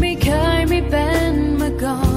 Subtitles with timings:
[0.00, 2.09] ไม่เคยไม่เป็นมาก่อน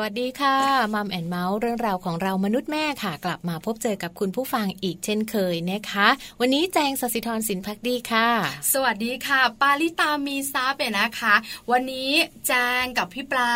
[0.00, 0.56] สวัสดีค่ะ
[0.94, 6.08] Mom and Mouth เรื่องราวของเรามนุษย์แม่ค่ะ กลับมาพบเจอกับคุณผู้ฟังอีกเช่นเคยนะคะ
[6.40, 8.28] วันนี้แจงสศิธรสินพักดีค่ะ
[8.72, 11.34] สวัสดีค่ะ ปาลิตามีซาเปนะคะ
[11.70, 12.10] วันนี้
[12.46, 12.52] แจ
[12.82, 13.52] งกับพี่ปลา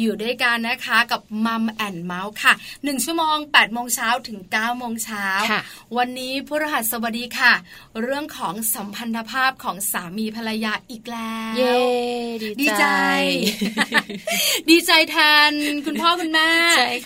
[0.00, 2.52] อยู่ด้วยกันนะคะกับ Mom and Mouth ค่ะ
[2.84, 5.26] หนึ่งชั่วโมง8ปดโมงเช้าถึง9ก้าโมงเช้า
[5.96, 7.52] วันนี้พฤหัสบดีค่ะ
[8.02, 11.78] เรื่องของสัมพันธภาพของสามีภรรยาอีกแล้ว เย้
[12.60, 12.84] ดีใจ
[14.70, 15.16] ดีใจแท
[15.50, 15.52] น
[15.86, 16.50] คุณพ่อคุณแม่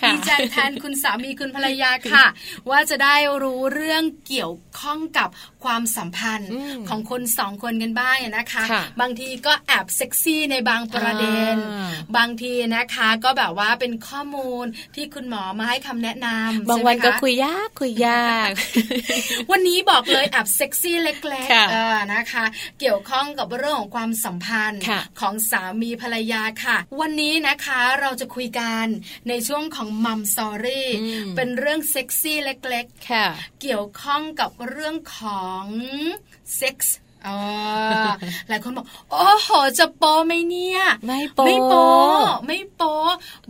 [0.07, 2.25] ดีใจแทนคุณสามีคุณภรรยาค่ะ
[2.69, 5.29] ว่าจะได้รู้เรื่องเกี่ยวข้องกับ
[5.63, 6.51] ความสัมพันธ์
[6.89, 8.63] ของคนสองคนกันบ้างนะคะ
[9.01, 11.55] บางทีก็แอบเซ็กซี่ในบางประเด็น
[12.17, 18.49] บางทีนะคะก็แบบว่าเป็นข้อมูลที่คุณหมอมาให้คำแนะนำบางวันก็คุยยากคุยยาก
[19.51, 22.45] วันนี้บอกเลยแอบเซ็กซี่เล็กๆนะคะ
[22.79, 24.81] เกี่ยวข้องกับเรื่องของความสัมพันธ์
[25.19, 28.87] ของสามีภรรยาค่ะ วันนี้นะคะเราจะคุยกันกัน
[29.27, 30.89] ในช่วงของมัมสอรี่
[31.35, 35.63] เป็นเรื่องเซ็กซี่เล็กๆเกี่ยวข้องกับเรื่องของ
[36.57, 36.97] เซ็กส์
[37.27, 37.29] อ
[38.49, 41.73] หลายคนบอก โอ้โห จะโปไหมเนี่ย ไม่โป ไม่โป
[42.47, 42.83] ไม่โป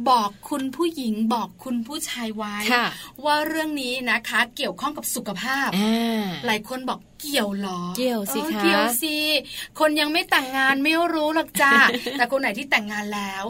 [0.10, 2.56] บอกคุณผู้หญิงบอกคุณผู้ชายไว้
[3.26, 5.70] ว่าเรื่องนี้นะคะ เกี่ยวข้องกับสุขภาพ
[6.46, 9.18] หลายคนบอก เกี่ยวหรอ เกี่ยวสิคะเกี่ยวสิ
[9.80, 11.74] คนยังไม่แต่งงานไม่รู้หรอกจ้า
[12.18, 13.44] แต่คนไหนที่แต่งงานแล้ว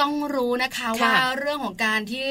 [0.00, 2.26] ต้องรู้นะคะว่าเรื่องของการที่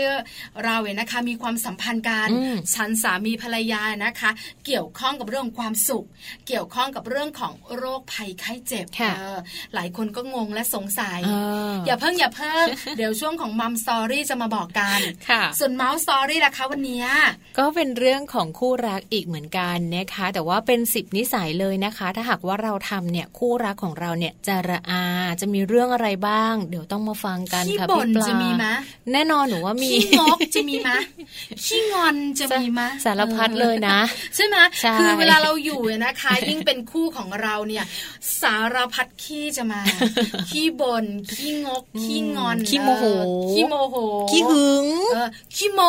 [0.64, 2.28] เราเนี่ยนะคะ มีความสัมพันธ์กัน
[2.74, 4.30] ฉันสามีภรรยานะคะ
[4.66, 6.06] เกี่ยวข้องกับเรื่องความสุข
[6.48, 8.86] เกี่ยวข้องกับเรื่องของโรคภัยไข้เจ็บ
[9.74, 11.22] หลายคนก็งงและสงสัย
[11.86, 12.66] อย่าเพิ่งอย่าเพิ่ง
[12.98, 15.00] เดี๋ยวช่วงของมัมสตอรี่จะมาบอกกัน
[15.60, 17.04] ส่วนเมาส์สตอรี่นะคะวันนี้
[17.58, 25.04] ก็เป็นเรื่องของคู่รักอีกเหมือนกันนะคะ แต่ว่าเป็นสิบนิสัยเลยนะคะ ถ้าหากว่าเราทำเนี่ยคู่รักของเราเนี่ยจะระอา
[25.42, 28.66] จะมีเรื่องอะไรบ้าง เดี๋ยวต้องมาฟังกันันค่ะพี่ปลาจะมีไหม
[29.14, 30.90] แน่นอนหนูว่ามีขี้งกจะมีไหม
[31.66, 34.00] ขี้งอนจะมีไหมสารพัดเลยนะ
[34.36, 34.58] ใช่ไหม
[35.00, 37.86] คือเวลาเราอยู่นะคะ ยิ่งเป็นคู่ของเราเนี่ย
[38.42, 39.82] สารพัดขี้จะมา
[40.50, 43.06] ขี้บน่นขี้งกขี้งอนขี้โมโห
[43.52, 43.96] ขี้โมโห
[44.32, 44.86] ขี้หึง
[45.56, 45.82] ขี้โม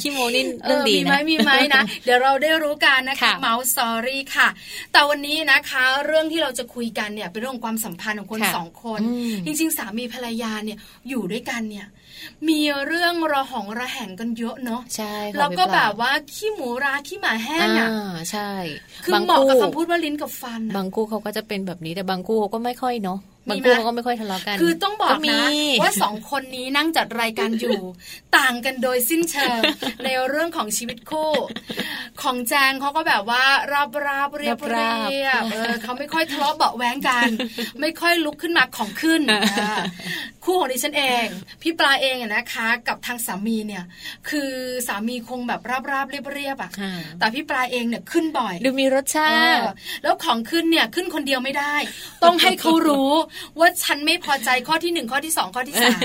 [0.00, 4.48] ขี้โมนี่เรื่องดีนะมีไหมมีไหมนะเดี๋ยวเราได้รู้กันนะคะเมาส์สอรี่ค่ะ
[4.92, 9.00] แต่วันนี้นะคะ เรื่องที่เราจะคุยกันเนี่ยเป็นเรื่องความสัมพันธ์ของคนสองคน
[9.44, 10.78] จริงๆ สามีภรรยาเนี่ย
[11.08, 11.86] อยู่ด้วยกันเนี่ย
[12.48, 17.88] มีเรื่องระหองระแหงกันเยอะเนาะใช่แล้วก็แบบว่าขี้หมูราขี้หมาแห้งอะ
[18.30, 18.50] ใช่
[19.04, 25.42] คือเหมาะกับคำพูดว่าลิ้นกับฟัน บางคู่เขาก็จะเป็นแบบนี้แต่บางคู่เขาก็ไม่ค่อยเนาะ บางคู่เขาก็ไม่ค่อยทะเลาะกัน คือต้องบอกนะ
[25.80, 27.78] ว่าสองคนนี้นั่งจัดรายการอยู่
[28.36, 29.60] ต่างกันโดยสิ้นเชิง
[30.04, 31.32] ในเรื่องของชีวิตคู่
[32.22, 34.86] ของแจงเขาก็แบบว่าราบราบเรียบเรี
[35.24, 35.42] ยบ
[35.82, 37.28] เขาไม่ค่อยทะเลาะเบาแหวงกัน
[37.80, 39.22] ไม่ค่อยลุกขึ้นมาของขึ้น
[40.44, 41.26] คู่ของดิฉันเอง
[41.62, 43.84] พี่ปลาเองนะคะ กับทางสามีเนี่ย
[44.28, 44.50] คือ
[44.88, 46.70] สามีคงแบบราบราบเรียบเรียบอะ
[47.18, 49.60] แต่พี่ปลาเองเนี่ยขึ้นบ่อย ดูมีรสชาติ
[50.02, 51.74] แล้วของขึ้นเนี่ยขึ้นคนเดียวไม่ได้
[52.24, 53.12] ต้องให้เขารู้
[53.58, 56.00] ว่าฉันไม่พอใจข้อที่หนึ่งข้อที่สองข้อที่สาม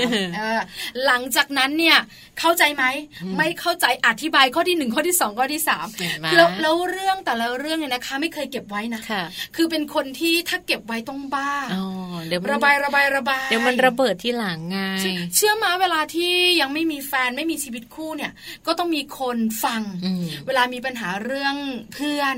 [1.06, 1.98] หลังจากนั้นเนี่ย
[2.40, 2.84] เข้าใจไหม
[3.38, 5.86] ไม่เข้าใจอธิบายข้อที่หนึ่งข้อที่สองข้อที่สาม
[6.36, 9.00] แล้วแล้วเรื่องแต่ละเรื่องเนี่ยนะคะ ไม่เคยเก็บไว้นะ
[9.56, 11.52] คือเป็นคนที่ถ้าเก็บไว้ต้องบ้า
[12.26, 14.78] เดี๋ยวระบายระบายระบายเดี๋ยวมันระเบิดที่หลังไง
[15.36, 18.32] เชื่อมาเวลาที่ยังไม่มีแฟนไม่มีชีวิตคู่เนี่ย
[18.66, 19.82] ก็ต้องมีคนฟัง
[20.46, 21.56] เวลามีปัญหาเรื่อง
[21.94, 22.36] เพื่อน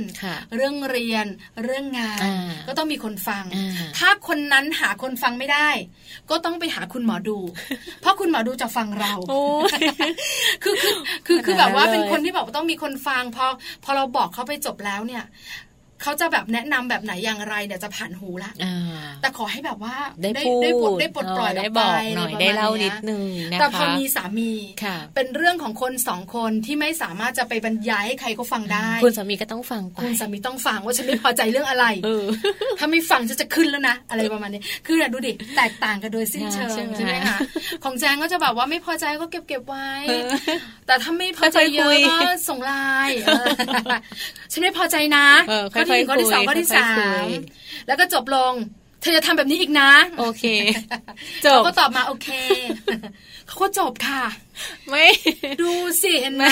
[0.54, 1.26] เรื่องเรียน
[1.64, 2.20] เรื่องงาน
[2.66, 3.44] ก็ต้องมีคนฟัง
[3.98, 5.68] ถ้าคนนั้นหาคนฟังไม่ได้
[6.30, 7.38] ก็ต้องไปหาคุณหมอดู
[8.00, 9.14] เพราะคุณหมอดูจะฟังเรา
[10.62, 10.94] คือคือ
[11.26, 13.46] คือคือแบบว่าเป็นคนที่บอกว่าต้องมีคนฟังพอ
[13.84, 15.24] พอเราบอกเขาไปจบแล้วเนี่ย
[16.02, 18.52] เขาจะแบบแนะนำแบบไหนอย่างไรเนี่ยจะผ่านหูละ
[19.20, 23.22] แต่ขอให้แบบว่าได้พูดได้ปลดได้ปลดปล่อยได้บอกหน่อยได้เล่านิดนึง
[23.52, 24.52] นะคะแต่พอมีสามี
[25.14, 31.84] เป็นเรื่องของคนสองคนที่ไม่สามารถจะไปบรรยายให้ใครเขาฟังได้ คุณสามีก็ต้องฟังคุณสามีต้องฟังว่าฉันไม่พอใจเรื่องอะไร
[32.78, 37.38] ถ้าไม่ฟังจะจะขึ้นแล้วนะอะไรประมาณนี้คือเนี่ยดูดิแตกต่างกันโดยสิ้นเชิงใช่ไหมคะ
[37.84, 39.88] ของแจงก็จะแบบว่าไม่พอใจก็เก็บเก็บไว้
[40.86, 42.72] แต่ถ้าไม่พอใจเยอะก็ส่งไล
[43.08, 43.16] น์
[44.52, 45.26] ฉันไม่พอใจนะ
[45.72, 46.88] ข้อที่หนึ่งข้อที่สองข้อที่สา
[47.22, 47.26] ม
[47.86, 50.44] แล้วก็จบลงเธอจะทำแบบนี้อีกนะ โอเค
[51.46, 52.28] จบก็ตอบมาโอเค
[53.46, 54.22] เขาก็จบค่ะ
[54.90, 55.06] ไม่
[55.62, 55.72] ดู
[56.02, 56.44] สิเห็นไหม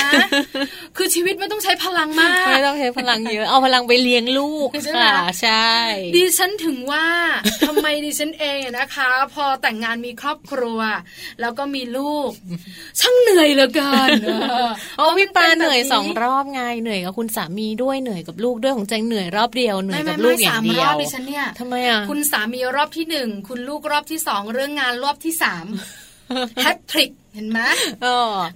[0.97, 5.71] คือชีวิตไม่ต้องใช้พลังมากไม่ต้องใช้พลังเยอะเอาพลังไปเลี้ยงลูกค่ะใช่
[6.17, 7.07] ดิฉันถึงว่า
[7.69, 10.81] ทำไมดิฉันเองนะคะ พอแต่งงานมีครอบครัว
[11.41, 12.31] แล้วก็มีลูก
[13.01, 14.11] ช่างเหนื่อยเหลือเกิน
[14.99, 25.67] โอ้พี่ปาเหนื่อยสองรอบไงเหนื่อยกับคุณสามีด้วยเหนื่อยกับลูกด้วยของแจงเหนื่อยรอบเดียวเหนื่อยกับลูกอย่างเดียวดิฉันเนี่ยทำไมอะคุณสามีรอบที่หนึ่งคุณลูกรอบที่สองเรื่องงานรอบที่สาม
[26.63, 27.61] แฮตทริก เห็นไหม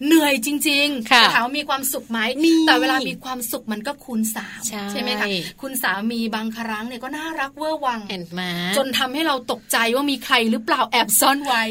[0.06, 2.20] เหนื่อยจริงๆถามว่ามีความสุขไหม
[2.66, 5.26] แต่เวลามีความสุขมันก็คูณสามใช่ไหมคะ
[5.62, 8.42] คุณสามีบางครั้งเนี่ยก็น่ารักเวอร์วังเห็นไหม
[8.76, 11.62] จนทำให้เราตกใจว่ามีใครหรือเปล่าแอบซ่อนไว้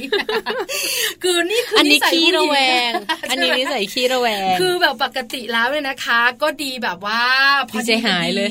[1.24, 2.56] คือนี่คืออันนี้ขี้ระแว
[2.90, 2.92] ง
[3.30, 7.22] อันนี้นิสัยขี้ระแวง คือแบบปกติแล้วเลยนะคะ ก็ดีแบบว่า
[7.72, 8.50] พอใจหายเลย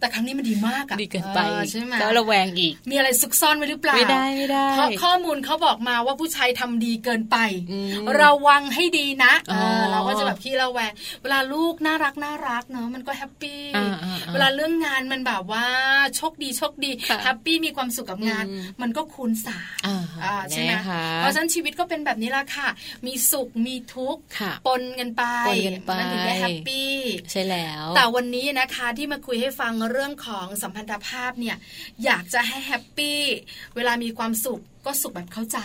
[0.00, 1.38] แต่ครั้งนี้มันดีมากอะดีเกินไป
[1.70, 7.36] ใช่ไหมแล้วระแวงอีก มีอะไรซุกซ่อนไว้หรือเปล่าไม่ได้ไม่ได้เพราะข้อมูลเขาบอกมาว่าผู้ชายทำดีเกินไป
[8.22, 9.32] ระวังให้ดีนะ
[9.92, 10.92] เราก็จะแบบพี่ระแวง
[11.22, 13.62] เวลาลูกน่ารักน่ารักเนาะมันก็แฮปปี้
[14.32, 15.66] เวลาเรื่องงานมันแบบว่า
[16.16, 16.90] โชคดีโชคดี
[17.24, 18.44] happy มีความสุขกับงาน
[18.82, 19.78] มันก็คูณสาม
[20.50, 20.72] ใช่ไหม
[21.18, 22.68] เพราะฉะนั้นชีวิตก็เป็นแบบนี้ละค่ะ
[23.06, 24.22] มีสุขมีทุกข์
[24.66, 25.22] ปนกันไป
[25.98, 26.94] มันถึงจะแฮปปี้
[27.30, 31.56] ใช่แล้ว แต่วันนี้นะคะที่มาคุยให้ฟังเรื่องของสัมพันธภาพเนี่ย
[32.04, 33.20] อยากจะให้ happyี้
[33.76, 35.58] เวลามีความสุขก็สุขแบบเข้าใจ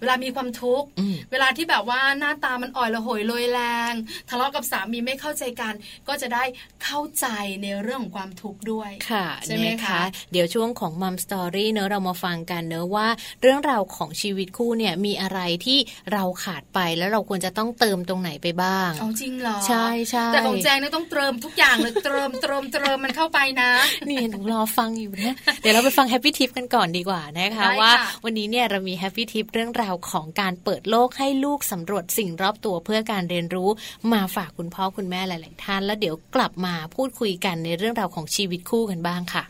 [0.00, 0.86] เวลามีความทุกข์
[1.32, 3.92] เวลาที่แบบว่าหน้าตามันอ่อยละห้อยโรยแรง
[4.28, 5.74] ทะเลาะกับสามีไม่เข้าใจกัน
[6.08, 6.44] ก็จะได้
[6.84, 7.26] เข้าใจ
[7.62, 10.00] ในเรื่องของความทุกข์ด้วย ค่ะใช่ไหมคะ
[10.32, 13.08] เดี๋ยวช่วงของ Mom Story เนอะเรามาฟังกันเนอะว่า
[13.42, 15.78] เรื่องราวของชีวิตคู่เนี่ยมีอะไรที่
[16.12, 23.70] เราขาดไปแล้วเราควรจะต้องเติมตรงไหนไปบ้างเอาจริงเหรอ ใช่ใช่แต่ของแจงเนี่ยต้องเติมทุกอย่างเลยเติมเติมเติมมันเข้าไปนะ
[24.10, 27.92] นี่หนูรอฟังอยู่นะ เดี๋ยวเราไปฟัง Happy Tip กันก่อนดีกว่านะคะว่า
[28.24, 33.68] วันนี้เนี่ยเรามี Happy Tip เรื่องราวของการเปิดโลกให้ลูกสำรวจสิ่งรอบตัวเพื่อการเรียนรู้
[34.12, 39.42] มาฝากคุณพ่อคุณแม่หลาย ๆ ท่าน แล้วเดี๋ยวกลับมาพูดคุยกันในเรื่องราวของชีวิตคู่กันบ้างค่ะ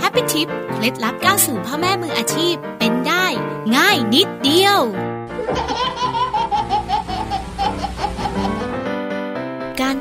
[0.00, 3.26] แฮปปี้ทิปเคล็ดลับก้าวสู่พ่อแม่มืออาชีพเป็นได้
[3.76, 4.80] ง่ายนิดเดียว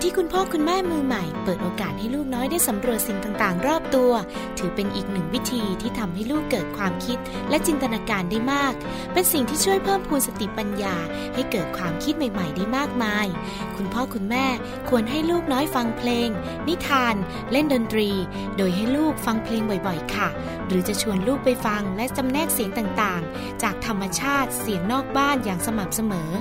[0.07, 4.11] ที่คุณพ่อคุณแม่มือใหม่ เปิดโอกาสให้ลูกน้อยได้สำรวจสิ่งต่างๆ รอบตัว
[4.57, 7.17] ถือเป็นอีกหนึ่งวิธีที่ทำให้ลูกเกิดความคิด
[7.49, 8.73] และจินตนาการได้มาก
[9.13, 10.95] เป็นสิ่งที่ช่วยเพิ่มพูนสติปัญญา
[11.33, 13.27] ให้เกิดความคิดใหม่ๆ ได้มากมาย
[13.75, 14.45] คุณพ่อคุณแม่
[14.89, 16.29] ควรให้ลูกน้อยฟังเพลง
[16.67, 17.15] นิทาน
[17.51, 18.09] เล่นดนตรี
[18.57, 20.27] โดยให้ลูกฟังเพลงบ่อยๆ ค่ะ
[20.67, 26.31] หรือจะชวนลูกไปฟังและจำแนกเสียงต่างๆ จากธรรมชาติเสียงนอกบ้านอย่างสม่ำเสมอ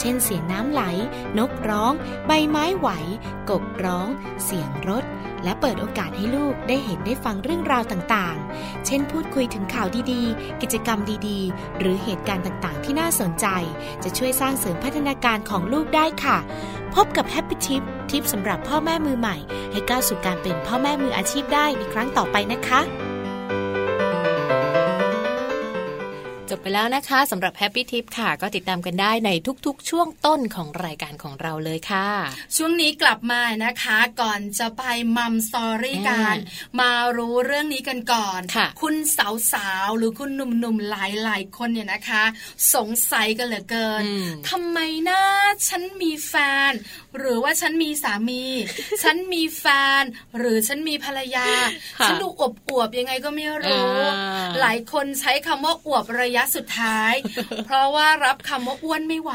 [0.00, 0.82] เช่น เสียงน้ำไหล
[1.38, 1.92] นกร้อง
[2.26, 2.88] ใบไม้ไหว
[3.50, 4.08] กบร้อง
[4.44, 5.04] เสียงรถ
[5.44, 10.98] และเปิดโอกาสให้ลูกได้เห็นได้ฟังเรื่องราวต่างๆ เช่นพูดคุยถึงข่าวดีๆ กิจกรรม
[11.28, 13.46] ดีๆ หรือเหตุการณ์ต่างๆ ที่น่าสนใจ
[14.04, 16.38] จะช่วยสร้างเสริมพัฒนาการของลูกได้ค่ะ
[16.94, 19.36] พบกับ Happy Tip ทิปสำหรับพ่อแม่มือใหม่
[19.72, 22.80] ให้ก้าวสู่การเป็นพ่อแม่มืออาชีพได้ในครั้งต่อไปนะคะ
[26.50, 29.30] จบไปแล้วนะคะสำหรับแฮปปี้ทิปค่ะ ก็ติดตามกันได้ใน
[29.66, 32.08] ทุกๆ ช่วงต้นของรายการของเราเลยค่ะ
[32.56, 34.82] ช่วงนี้กลับมานะคะ ก่อนจะไป
[35.16, 36.36] มัมสตอรี่กัน
[36.80, 38.94] มารู้เรื่องนี้กันก่อนค่ะคุณ
[39.52, 40.94] สาวๆหรือคุณหนุ่มๆห
[41.28, 42.24] ลายๆคนเนี่ยนะคะ
[42.74, 44.02] สงสัยกันเหลือเกิน
[44.48, 44.78] ทำไม
[45.08, 45.20] นะ
[45.68, 46.34] ฉันมีแฟ
[46.70, 46.72] น
[47.18, 48.44] หรือว่าฉันมีสามี
[49.02, 49.64] ฉันมีแฟ
[50.00, 50.02] น
[50.38, 51.46] หรือฉันมีภรรยา
[52.06, 53.94] ฉันดูอวบอวบยังไงก็ไม่รู้
[54.60, 57.12] หลายคนใช้คำว่าอวบระยะะสุดท้าย
[57.66, 59.32] เพราะว่ารับคำว่าอ้วนไม่ไหว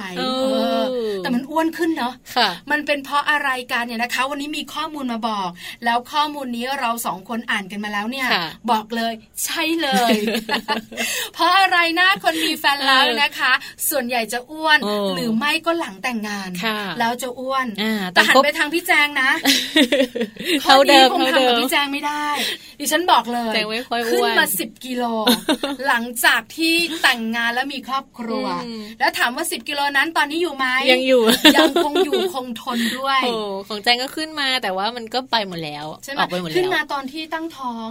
[1.19, 2.13] แต่มันอ้วนขึ้นเนาะ
[2.71, 5.50] มันเป็นเพราะอะไรกันเนี่ยนะคะ วันนี้มีข้อมูลมาบอก
[5.85, 8.27] แล้วข้อมูลนี้เราสองคนอ่านกันมาแล้วเนี่ย
[8.71, 9.13] บอกเลย
[9.45, 10.13] ใช่เลย
[11.33, 13.53] เพราะอะไรนะคนมีแฟนแล้วนะคะ
[13.89, 14.79] ส่วนใหญ่จะอ้วน
[15.15, 16.50] หรือไม่ก็หลังแต่งงาน
[17.00, 17.67] แล้วจะอ้วน
[18.13, 19.29] แต่หันไปทางพี่แจงนะ
[20.62, 22.27] เท่าเดิมเท่าเดิมพี่แจงไม่ได้
[22.79, 23.53] ดิฉันบอกเลย
[24.12, 25.03] ขึ้นมาสิบกิโล
[25.88, 28.45] หลังจากที่แต่งงานแล้วมีครอบครัว
[28.99, 31.21] แล้วถามว่าสิบกิโลนั้นตอนนี้อยู่ไหมยังอยู่
[31.55, 33.33] ยังคงอยู่คงทนด้วยโอ้
[33.67, 36.19] ของแจงก็ขึ้นมาแต่ว่ามันก็ไปหมดแล้วใช่ไหม
[36.55, 37.89] ขึ้นมาตอนที่ตั้งท้อง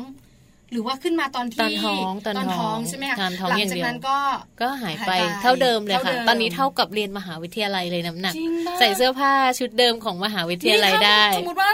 [0.72, 4.18] หรือว่าขึ้นมาตอนที่ตอนท้องตอนท้องใช่ไหมคะหลังจากนั้นก็
[4.60, 8.34] ก็หายไปเท่าเดิมเลยค่ะ ตอนนี้เท่ากับเรียนมหาวิทยาลัยเลยน้ำหนัก
[8.78, 11.70] ใส่เสื้อผ้าชุดเดิมของมหาวิทยาลัยได้สมมติว่า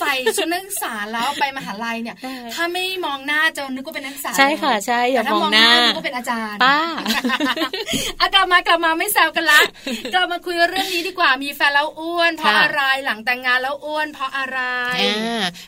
[0.00, 2.16] ใส่ชุดนักศึกษาแล้วไปมหาลัยเนี่ย
[2.54, 6.78] ถ้าไม่มองหน้าจะนึกว่าเป็นนักศึกษาใช่ค่ะใช่อย่ามองหน้านึกว่าเป็นอาจารย์ป้า
[8.20, 9.60] อากลับมากลับมาไม่แซวกันละ
[10.14, 14.60] กลับมาคุยเรื่องนี้ดีกว่ามีแฟนแล้วอ้วน เพราะอะไรหลังแต่งงานแล้วอ้วน เพราะอะไร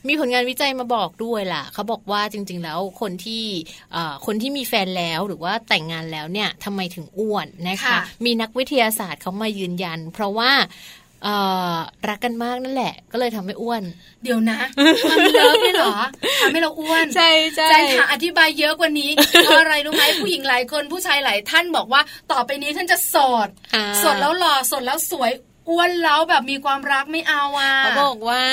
[0.08, 3.44] มีผลงานวิจัยมาบอกด้วยล่ะเขาบอกว่าจริง ๆ แล้วคนที่
[4.26, 10.50] คนที่มีแฟนแล้วหรือว่าแต่งงานแล้วเนี่ยทำไมถึงอ้วนนะคะ มีนักวิทยาศาสตร์เขามายืนยัน เพราะว่า
[12.08, 13.82] รักกันมากนั่นแหละ ก็เลยทำให้อ้วน
[14.22, 14.58] เดี๋ยวนะ
[15.10, 15.94] มันเยอะไม่หรอ
[16.40, 19.10] ทำให้เราอ้วน ใช่ใช่แจ้งค่ะอธิบายเยอะกว่านี้
[19.44, 22.00] เพราะอะไรรู้ไหมผู้หญิงหลายคนผู้ชายหลายท่านบอกว่า
[22.32, 23.48] ต่อไปนี้ท่านจะโสด
[23.98, 25.30] โสดแล้วหล่อโสดแล้วสวย
[25.68, 28.44] อ้วนแล้วแบบมีความรักไม่เอาอะเขาบอกว่า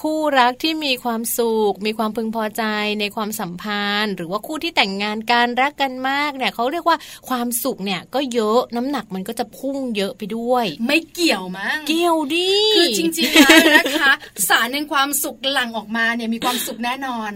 [0.00, 2.64] คู่รักที่มีความสุข มีความพึงพอใจ
[3.00, 6.96] ในความสัมพันธ์ หรือว่าคู่ที่แต่งงานกันรักกันมากเนี่ยเขาเรียกว่า
[7.28, 14.12] ความสุขเนี่ยก็เยอะน้ำหนักมันก็จะพุ่งเยอะไปด้วย ไม่เกี่ยวมั้งเกี่ยวดิคือจริงๆแล้วนะคะ
[14.48, 17.30] สารในความสุขหลั่งออกมาเนี่ยมีความสุขแน่นอน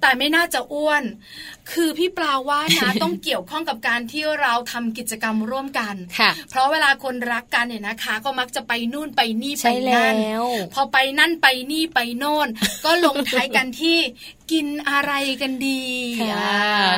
[0.00, 1.02] แต่ไม่น่าจะอ้วน
[1.72, 5.94] คือพี่ปลาว่านะ ต้องเกี่ยวข้องกับการที่เราทำกิจกรรมร่วมกัน
[6.50, 10.14] เพราะเวลาคนรักกันเนี่ยนะคะ ก็มักจะไปนู่นไปนี่ไปนั่น
[10.74, 12.48] พอไปนั่นไปนี่ไปโน่น
[12.84, 13.98] ก็ลงท้ายกันที่
[14.52, 15.82] กินอะไรกันดี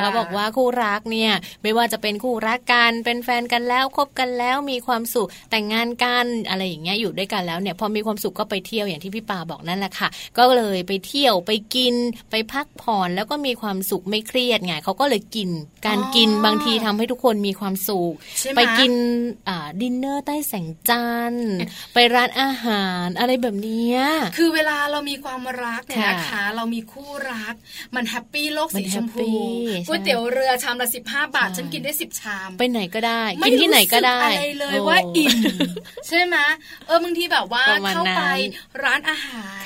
[0.01, 1.33] เขาบอกว่าคู่รักเนี่ย
[1.63, 11.95] ไม่ว่าจะเป็นคู่รักกันเป็นแฟนกันแล้วคบกันแล้วมีความสุขแต่งงานกันอะไรอย่างเงี้ยอยู่ด้วยกันแล้วเนี่ยพอมีความสุขก็ไปเที่ยวอย่างที่พี่ปาบอกนั่นแหละค่ะ ก็เลยไปเที่ยวไปกิน
[12.31, 15.49] ไปพักผ่อนแล้วก็มีความสุขไม่เครียดไงเขาก็เลยกิน
[15.87, 18.13] การกินบางทีทำให้ทุกคนมีความสุข
[18.55, 18.93] ไปกิน
[19.81, 21.51] ดินเนอร์ใต้แสงจันทร์
[21.93, 23.95] ไปร้านอาหารอะไรแบบนี้
[24.37, 27.55] คือเวลาเรามีความรักเนี่ยนะคะ เรามีคู่รัรัก
[27.95, 29.27] มัน happy โลกสีชมพู
[29.87, 35.37] ก๋วยเตี๋ยวเรือชามละสิบห้าบาท ฉันกินได้สิบชาม ไปไหนก็ได้ กินที่ไหนก็ได้อะไรเลยว่าอิ่ม
[36.07, 36.35] ใช่ไหม
[36.87, 38.21] เออบางทีแบบว่าเข้าไป
[38.83, 39.57] ร้านอาหาร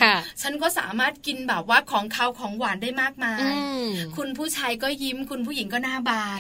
[0.42, 3.40] ฉันก็สามารถกินแบบว่าของคาวของหวานได้มากมาย
[4.18, 6.38] คุณผู้ชายก็ยิ้มคุณผู้หญิงก็หน้าบาน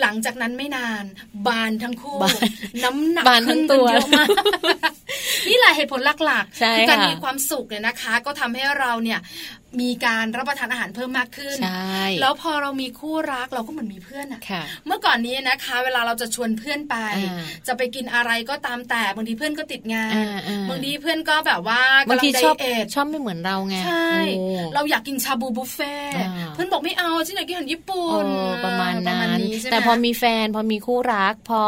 [0.00, 1.04] หลังจากนั้นไม่นาน
[1.46, 2.18] บานทั้งคู่
[2.84, 4.28] น้ำหนักขึ้นตัวเยอะมาก
[5.48, 9.20] นี่แหละเหตุผลหลักๆคือการมีความสุขเนี่ยนะคะ ก็ทำให้เราเนี่ย
[9.80, 11.56] มีการรับประทานอาหารเพิ่มมากขึ้น
[12.20, 14.40] แล้วพอเรามีคู่รักเราก็เหมือนมีเพื่อนอะ
[14.86, 16.96] เมื่อก่อนนี้นะคะ เวลาเราจะชวนเพื่อนไป
[17.66, 20.12] จะไปกินอะไรก็ตามแต่บางทีเพื่อนก็ติดงาน
[20.70, 22.56] บางทีเพื่อนก็แบบว่าบางทีชอบ
[22.94, 24.10] ชอบไม่เหมือนเราไงใช่
[24.74, 25.94] เราอยากกินชาบูบุฟเฟ่
[26.54, 28.24] เพื่อนบอกไม่เอาที่ไหนกินอาหารญี่ปุ่น
[28.64, 29.38] ประมาณนั้น
[29.70, 31.62] แต่พอมีแฟนพอมีคู่รัก พอ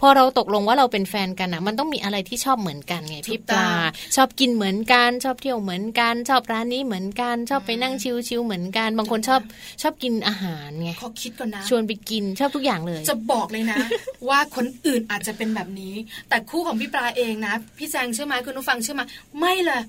[0.00, 3.68] พอเราตกลงว่าเราเป็นแฟนกันอะมันต้องมีอะไรที่ชอบเหมือนกันไงพี่ปลา
[4.16, 7.94] ชอบกินเหมือนกันชอบเที่ยวเหมือนกันชอบร้านนี้เหมือนกันชอบไปนั่ง
[8.28, 9.40] ชิวๆเหมือนกัน บางคนชอบ
[9.82, 13.76] ชอบกินอาหารไงเขาคิดก่อนนะชวนไปกินชอบทุกอย่างเลย จะบอกเลยนะ
[14.28, 15.94] ว่าคนอื่นอาจจะเป็นแบบนี้
[16.28, 19.02] แต่คู่ของพี่ปลาเองนะ พี่แจงเชื่อไหมคุณผู้ฟังเชื่อไหม
[19.40, 19.82] ไม่เลย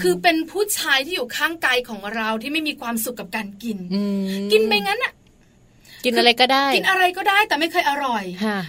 [0.00, 3.78] คือเป็นผู้ชายที่อยู่ข้างกายของเราที่ไม่มีความสุขกับการกิน
[4.52, 5.14] กินไปงั้นอะ
[6.04, 8.24] กินอะไรก็ได้ กินอะไรก็ได้แต่ไม่เคยอร่อย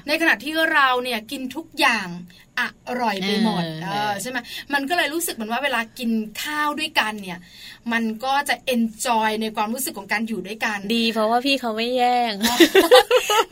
[0.07, 2.07] ในขณะที่เราเนี่ยกินทุกอย่าง
[2.59, 2.61] อ
[3.01, 3.63] ร่อยไปหมด
[4.21, 4.37] ใช่ไหม
[4.73, 7.39] มันก็เลยรู้สึกเหมือนว่าเวลากินข้าวด้วยกันเนี่ย
[7.93, 12.33] มันก็จะเอนจอยในความรู้สึกของการอยู่ด้วยกัน ดีเพราะว่าพี่เขาไม่แย่ง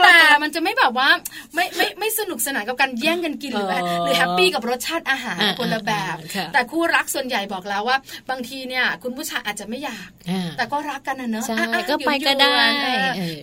[0.06, 1.10] แต่มันจะไม่แบบว่า
[1.56, 3.68] ไม่ไม่ไม่สนุกสนานกับการแย่งกันกินหรือ
[4.04, 6.16] หรือแฮปปี้กับรสชาติอาหารคนละแบบ
[6.54, 7.98] แต่คู่รักส่วนใหญ่บอกแล้วว่า
[8.30, 10.10] บางทีเนี่ย คุณผู้ชายอาจจะไม่อยาก
[10.58, 11.46] แต่ก็รักกันนะเนอะ
[11.90, 12.56] ก็ไปก็ได้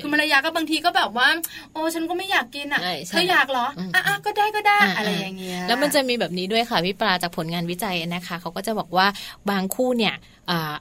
[0.03, 1.29] คุณภรรยาก็บางทีก็แบบว่า
[1.73, 9.07] โอ้ฉันก็ไม่อยากกินอะเธออยากเหรออะก็ได้ก็ได้อะไรอย่างเงี้ยแล้วมันจะมีแบบนี้ด้วยค่ะพี่ปลาจากผลงานวิจัยนะคะเขาก็จะบอกว่า
[9.51, 10.15] บางคู่เนี่ย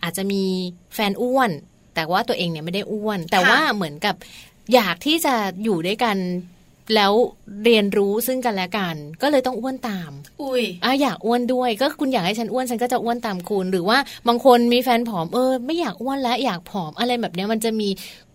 [0.03, 0.43] อาจจะมี
[0.95, 1.51] แฟนอ้วน
[1.95, 4.15] แต่ว่าตัวเองเนี่ยไม่ได้อ้วน แต่ว่าเหมือนกับ
[4.73, 6.17] อยากที่จะอยู่ด้วยกัน
[6.95, 7.11] แล้ว
[7.65, 17.89] เรียนรู้ซึ่งกันและกัน ก็เลยต้องอ้วนตาม อุ้ยอะอยากอ้วนด้วย ก็คุณอยากให้ฉันอ้วนฉันก็จะอ้วนตามคุณ หรือว่าบางคนมีแฟนผอมเออ ไม่อยากอ้วนแล้วอยากผอมอะไรแบบนี้มันจะมี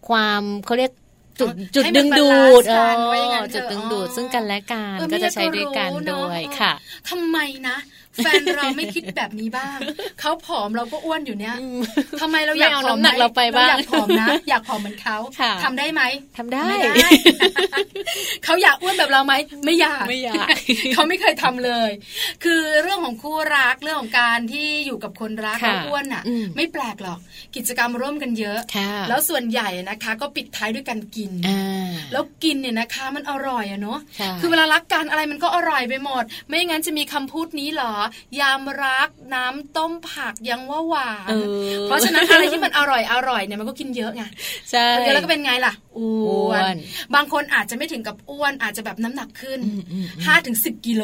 [0.09, 0.93] ความเขาเรียก
[1.41, 2.75] จุดจุดดึงดูดเอ
[3.41, 6.73] อจุดดึงดูดซึ่งกันและกันก็จะใช้ด้วยกันด้วยค่ะ
[7.09, 7.77] ทำไมนะ
[8.17, 9.79] แฟนเราไม่คิดแบบนี้บ้าง
[10.21, 11.55] เขาผอมเราก็อ้วนอยู่เนี้ย
[12.21, 15.17] ทำไมเราอยากผอมหนักเราไปบ้างอยากผอมนะ อยากผอมเหมือนเขา
[15.65, 16.03] ทำได้ไหม
[16.37, 16.69] ทำได้
[18.45, 20.47] เขาอยากอ้วนแบบเราไหมไม่อยากไม่อยาก
[20.95, 21.91] เขาไม่เคยทำเลย
[22.45, 26.23] คือเรื่องของคู่รักเรื่องของการที่อยู่กับคนรักแล้วอ้วนอะ
[26.57, 27.19] ไม่แปลกหรอก
[27.57, 28.59] กิจกรรมร่วมกันเยอะ
[29.09, 31.31] แล้วส่วนใหญ่นะคะ ก็ปิดท้ายด้วยการกิน
[32.13, 33.99] แล้วกินเนี่ยนะคะมันอร่อยอะเนาะ
[34.41, 37.95] คือเวลารักกันอะไรมันก็อร่อยไปหมด ไม่งั้นจะมีคำพูดนี้หรอ
[38.41, 41.35] ยามรักน้ำต้มผักยังว่าหวาน
[41.85, 44.23] เพราะฉะนั้นอะไรที่มันอร่อยอร่อยเนี่ยมันก็กินเยอะไง
[44.71, 46.77] ใช่แล้วก็เป็นไงล่ะอ้วน
[47.15, 49.61] บางคนอาจจะไม่ถึงกับอ้วนอาจจะแบบน้ำหนักขึ้น
[50.27, 51.03] ห้าถึงสิบกิโล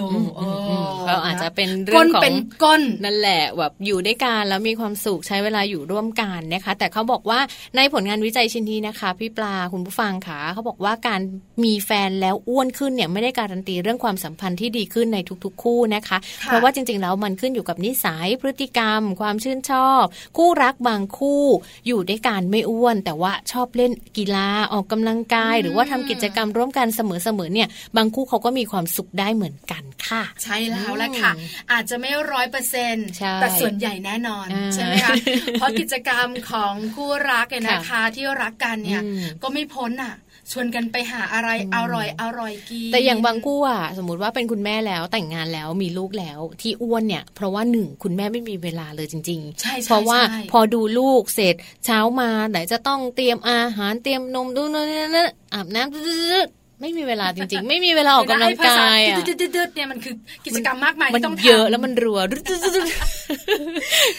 [1.07, 7.41] เขาอาจจะเป็นเรื่องของเป็นก้นนั่นแหละแบบอยู่ด้วยกันแล้วมีความสุขใช้เวลาอยู่ร่วมกันนะคะ แต่เขาบอกว่า
[7.77, 11.21] ในผลงานวิจัยชิ้นนี้นะคะ พี่ปลาคุณผู้ฟังค่ะเขาบอกว่าการ
[11.65, 20.05] มีแฟนแล้วอ้วนขึ้นเนี่ยไม่ได้การันตีเรื่องความสัมพันธ์ที่ดีขึ้นในทุกๆ คู่นะคะ เพราะว่าจริง ๆ แล้วมันขึ้นอยู่กับนิสัยพฤติกรรม ความชื่นชอบ
[20.37, 21.45] คู่รักบางคู่
[21.87, 27.01] อยู่ด้วยกันไม่อ้วน แต่ว่าชอบเล่นกีฬาออกกำลังกาย หรือว่าทำกิจกรรมร่วมกันเส
[27.39, 31.33] มอๆเนี่ย บางคู่เขาก็มีความสุขได้เหมือนกันค่ะ ใช่แล้วแหละค่ะ
[31.73, 33.07] อาจจะไม่ร้อยเปอร์เซ็นต์
[33.41, 35.15] แต่ส่วนใหญ่แน่นอนใช่ไหมคะ
[35.53, 39.03] เพราะกิจกรรมของคู่รักเนี่ยนะคะ ที่รักกันเนี่ย
[39.43, 40.15] ก็ไม่พ้นอะ
[40.53, 50.21] ชวนกันไปหาอะไรอร่อยอร่อยกินแต่อย่างบางคู่อะสมมติว่าเป็นคุณแม่แล้วแต่งงานแล้วมีลูกแล้วที่อ้วนเนี่ย เพราะว่าหนึ่งคุณแม่ไม่มีเวลาเลยจริงๆใช่เพราะว่า
[50.53, 51.55] พอดูลูกเสร็จ
[51.85, 54.83] เช้ามาไหนจะต้องเตรียมอาหารเตรียมนมดูนั่
[55.15, 55.19] น
[55.55, 59.17] อาบน้ำ ไม่มีเวลาจริง ๆ ไม่มีเวลาออกกำลังกายอะ
[59.57, 60.15] ดืดเนี่ยมันคือ
[60.47, 62.21] กิจกรรมมากมายที่ต้องเยอะแล้วมันรัว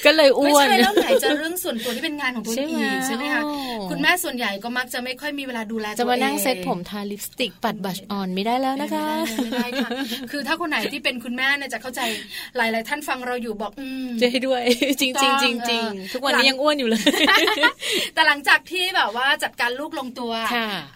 [0.06, 2.62] ก็เลยอ้วนไม่ใช่แล้วไหนจะเรื่องส่วนตัวที่เป็นงานของตัวเอ
[2.94, 3.42] งใช่ไหมคะ
[3.90, 9.06] คุณแม่ส่วนใหญ่ก็มักจะไม่ค่อยมีเวลาดูแลจะมานั่งเซ็ตผมทาลิปสติกปัดบัชออนไม่ได้แล้วนะคะ
[9.44, 9.90] ไม่ได้ค่ะ
[10.32, 12.02] คือถ้าคนไหนที่เป็นคุณแม่เนี่ยจะเข้าใจ
[12.58, 14.62] หลาย ๆ ท่านฟังเราอยู่บอกอืมจะให้ด้วย
[15.02, 17.02] จริงจริงจริงจริงทุกวันนี้ยังอ้วนอยู่เลย
[18.14, 20.32] แต่หลังจากที่แบบว่าจัดการลูกลงตัว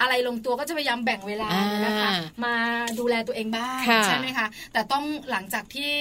[0.02, 1.50] อะไรลงตัวก็จะพยายามแบ่งเวลา
[1.86, 2.12] นะคะ
[2.46, 2.56] มา
[3.00, 5.92] ดูแลตัวเองบ้างใช่ไหมคะแต่ต้องหลังจากที่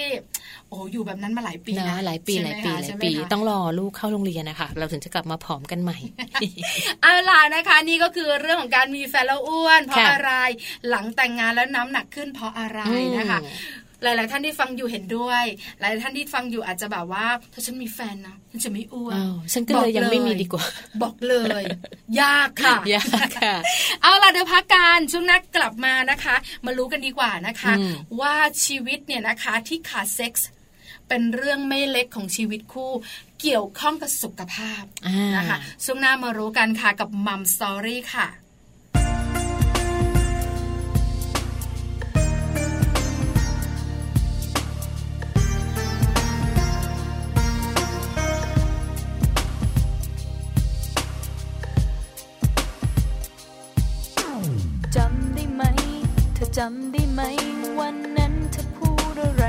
[0.69, 5.99] โอ้อยู่แบบนั้นมาหลายปีนะหลายปีหลายปีหลายปีต้องรอลูกเข้าโรงเรียนนะคะเราถึงจะกลับมาผอมกันใหม่
[7.03, 10.33] เอาล่ะนะคะ นี่ก็คือเรื่องของการมีแฟนแล้วอ้วน เพราะอะไร
[10.89, 12.81] หลังแต่งงานแล้วน้ำหนักขึ้นเพราะอะไร
[13.19, 13.41] นะคะ
[14.03, 15.45] หลาย ๆ ท่านที่ฟังอยู่เห็นด้วย
[15.81, 19.15] หลายท่านที่ฟังอยู่อาจจะแบบว่า ถ้าฉันมีแฟนนะฉันจะไม่อ้วน
[19.53, 20.65] ฉันก็เลยยังไม่มีดีกว่า
[21.03, 21.65] บอกเลย
[22.21, 23.55] ยากค่ะยากค่ะ
[24.03, 27.73] เอาล่ะเดี๋ยวพักการช่วงนักกลับมานะคะ มารู้กันดีกว่านะคะ
[28.21, 28.35] ว่า
[28.65, 30.49] ชีวิตเนี่ยนะคะที่ขาดเซ็กส์
[31.09, 32.93] เป็นเรื่องไม่เล็กของชีวิตคู่
[33.41, 34.83] เกี่ยวข้องกับสุขภาพ
[35.37, 57.21] นะคะช่วงหน้ามารู้กันค่ะกับมัมสตอรี่ค่ะำได้ไหม
[57.79, 59.47] วันนั้นเธอพูดอะไร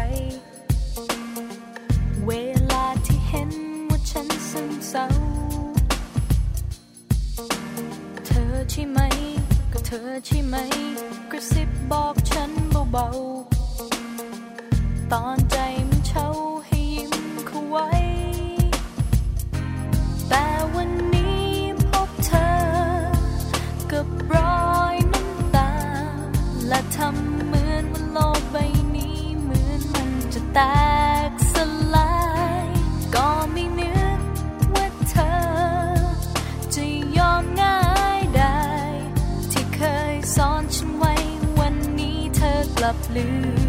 [2.28, 2.32] เว
[2.71, 3.52] ลาที่เห็น
[3.89, 5.08] ว่าฉันซึมเศร้า
[8.26, 9.00] เธอใช่ไหม
[9.74, 10.56] ก็เธอใช่ไหม
[11.32, 12.52] กระซิบบอกฉัน
[12.91, 15.58] เบาๆ ตอนใจ
[15.89, 16.28] มันเช่า
[16.65, 17.13] ให้ยิ้ม
[17.47, 17.89] เขาไว้
[20.30, 28.58] แต่วันำเหมือนว่าโลกใบ
[28.96, 30.60] นี้เหมือนมันจะแต
[31.30, 31.56] กส
[31.96, 32.14] ลา
[32.64, 32.66] ย
[33.16, 34.20] ก็ไม่นึก
[34.74, 35.34] ว่าเธอ
[36.76, 36.86] จะ
[37.18, 37.82] ยอมง่า
[38.20, 38.62] ยได้
[39.52, 39.82] ที่เค
[40.14, 41.14] ยสอนฉันไว้
[41.60, 43.61] วันนี้เธอกลับลืม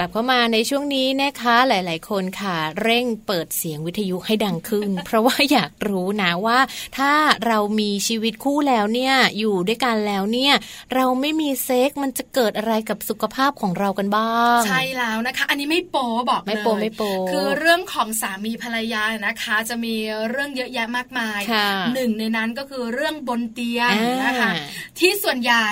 [0.00, 6.58] ลับเข้ามาในช่วงนี้นะคะหลาย ๆ คนค่ะ เร่งเปิดเสียงวิทยุให้ดังขึ้น เพราะว่าอยากรู้นะว่า
[6.98, 7.12] ถ้า
[7.46, 10.54] เรามีชีวิตคู่แล้วเนี่ยอยู่ด้วยกันแล้วเนี่ย
[10.94, 19.94] เราไม่มีเซ็กมันจะเกิดอะไรกับสุขภาพของเรากันบ้าง ใช่แล้วนะคะ อันนี้ไม่โป๊บอกเลยไม่โป๊ไม่โป๊คือเรื่องของสามีภรรยานะคะ จะมี
[20.30, 24.50] เรื่องเยอะแยะมากมายค่ะหนึ่งในนั้นก็คือเรื่องบนเตียงอ่านนะคะ
[24.98, 25.68] ที่ส่วนใหญ่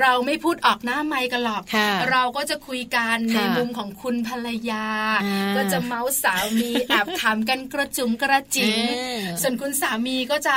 [0.00, 4.86] เราไม่พูดออกหน้าไมค์กันหรอกค่ะเราก็จะคุยกันในค่ะมุมของคุณภรรยา
[5.24, 10.56] อ่าก็จะเมาส์สามีแอบถามกันกระจุมกระจิ๋งอ่าส่วนคุณสามีก็จะ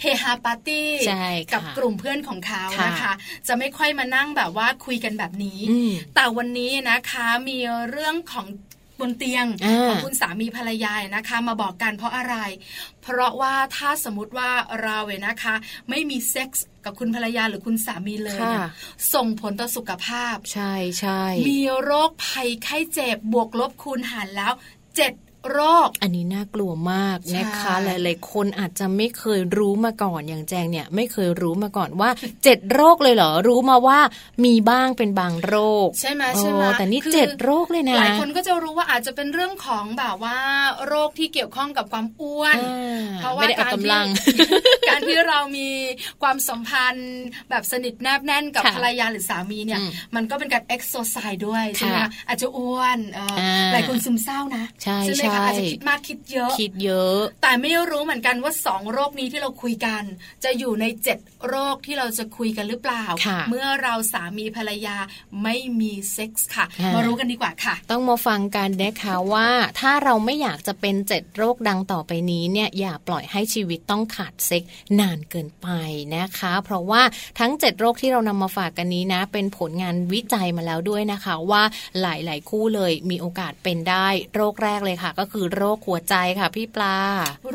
[0.00, 3.12] เฮฮาปาร์ตี้ใช่ค่ะกับกลุ่มเพื่อนของเขาค่ะนะคะ
[3.48, 7.58] จะไม่ค่อยมานั่งแบบว่าคุยกันแบบนี้อืมแต่วันนี้นะคะมี
[7.90, 8.46] เรื่องของ
[9.00, 12.36] บนเตียงอ่าของคุณสามีภรรยานะคะ มาบอกกันเพราะอะไร
[13.02, 14.50] เพราะว่าถ้าสมมติว่า
[14.82, 15.54] เราเนี่ยนะคะ
[15.90, 18.70] ไม่มีเซ็กส์กับคุณภรรยาหรือคุณสามีเลยเนี่ยค่ะ
[19.14, 24.52] ส่งผลต่อสุขภาพ ใช่ใช่มีโรคภัยไข้เจ็บบวกลบคูณหารแล้ว
[24.96, 25.12] เจ็ด
[25.52, 32.10] โรค อันนี้น่ากลัวมากนะคะใช่หลายๆ คนอาจจะไม่เคยรู้มาก่อนอย่างแจงเนี่ย ไม่เคยรู้มาก่อนว่า
[32.44, 33.98] เจ็ดโรคเลยเหรอ รู้มาว่า
[34.44, 35.54] มีบ้างเป็นบางโร
[35.86, 40.38] ค ใช่ไหมใช่ไหมโอ้แต่นี่คือเจ็ดโรคเลยนะหลายคนก็จะรู้ว่าอาจจะเป็นเรื่องของแบบว่า
[40.86, 44.38] โรคที่เกี่ยวข้องกับความอ้วนอ่าเพราะว่าไม่ได้ออกการกำลังที่
[44.88, 45.68] การที่เรามี
[46.22, 60.02] ความสัมพันธ์แบบสนิทแนบแน่นกับค่ะภรรยาหรือสามีเนี่ยอืมมันก็เป็นการเอ็กโซไซด์ด้วยใช่ไหมค่ะคะอาจจะอ้วนเอออาหลายคนซึมเศร้านะใช่ไหมใช่คะอาจจะคิดมากคิดเยอะ คิดเยอะ แต่ไม่รู้เหมือนกันว่าสองโรคนี้ที่เราคุยกัน
[60.44, 64.96] จะอยู่ในเจ็ดโรคที่เราจะคุยกันหรือเปล่าค่ะเมื่อเราสามีภรรยา
[65.42, 69.48] ไม่มีเซ็กส์ค่ะอ่ามมารู้กันดีกว่าค่ะ ต้องมาฟังกันนะคะว่า
[69.80, 74.62] ถ้าเราไม่อยากจะเป็นเจ็ดโรคดังต่อไปนี้เนี่ยอย่าปล่อยให้ชีวิตต้องขาดเซ็ก
[75.00, 75.68] นานเกินไป
[76.16, 77.02] นะคะ เพราะว่า
[77.40, 81.62] ทั้ง 7 โรคที่เรานำมาฝากกันนี้นะ เป็นผลงานวิจัยมาแล้วด้วยนะคะ ว่า
[82.00, 86.96] หลาย ๆ คู่เลยมีโอกาสเป็นได้โรคแรกเลยค่ะก็คือโรคหัวใจค่ะพี่ปลา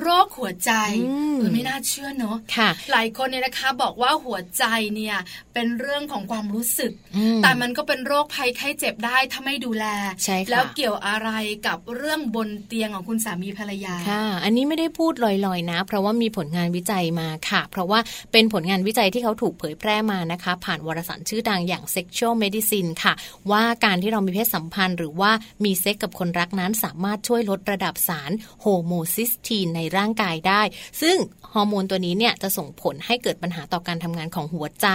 [0.01, 0.71] โรคหัวใจ
[1.09, 4.63] อืมเออไม่น่าเชื่อเนอะค่ะ หลายคนเนี่ยนะคะ บอกว่าหัวใจ
[4.95, 5.15] เนี่ย
[5.53, 9.85] เป็นเรื่องของความรู้สึกอืมแต่มันก็เป็นโรคภัยไข้เจ็บได้ถ้าไม่ดูแล
[10.23, 11.29] ใช่ค่ะแล้วเกี่ยวอะไร
[11.67, 17.99] กับเรื่องบนเตียงของคุณสามีภรรยาค่ะ อันนี้ไม่ได้พูดลอยๆนะ เพราะว่ามีผลงานวิจัยมาค่ะ เพราะว่า
[18.31, 23.13] เป็นผลงานวิจัยที่เขาถูกเผยแพร่มานะคะ ผ่านวารสารชื่อดังอย่าง Sexual Medicine ค่ะ
[23.51, 25.31] ว่าการที่เรามีเพศสัมพันธ์ หรือว่า
[25.63, 30.61] มีเซ็กกับคนรักนั้นสามารถช่วยลดระดับสารโฮโมซิสทีนในร่างกายได้
[31.01, 31.17] ซึ่ง
[31.53, 34.87] ฮอร์โมนตัวนี้เนี่ยจะส่งผลให้เกิดปัญหาต่อการทำงานของหัวใจ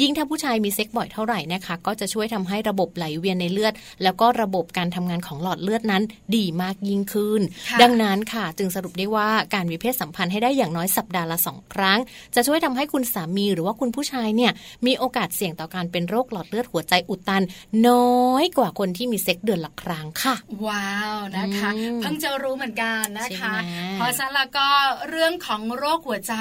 [0.00, 6.02] ยิ่งถ้าผู้ชายมีเซ็กส์บ่อยเท่าไหร่นะคะก็จะช่วยทำให้ระบบไหลเวียนในเลือด แล้วก็ระบบการทำงานของหลอดเลือดนั้น
[6.36, 11.98] ดีมากยิ่งขึ้นค่ะดังนั้นค่ะ จึงสรุปได้ว่าการมีเพศสัมพันธ์ให้ได้อย่างน้อยสัปดาห์ละสองครั้ง
[12.34, 14.52] จะช่วยทำให้คุณสามีหรือว่าคุณผู้ชายเนี่ย
[14.86, 17.42] มีโอกาสเสี่ยงต่อการเป็นโรคหลอดเลือดหัวใจอุดตัน
[17.88, 20.34] น้อยกว่าคนที่มีเซ็กส์เดือนละครั้งค่ะ
[20.66, 23.58] ว้าวนะคะอืมเพิ่งจะรู้เหมือนกันนะคะใช่ไหม
[23.94, 24.68] เพราะฉะนั้นแล้วก็
[25.08, 26.34] เรื่องของโรคหัวใจ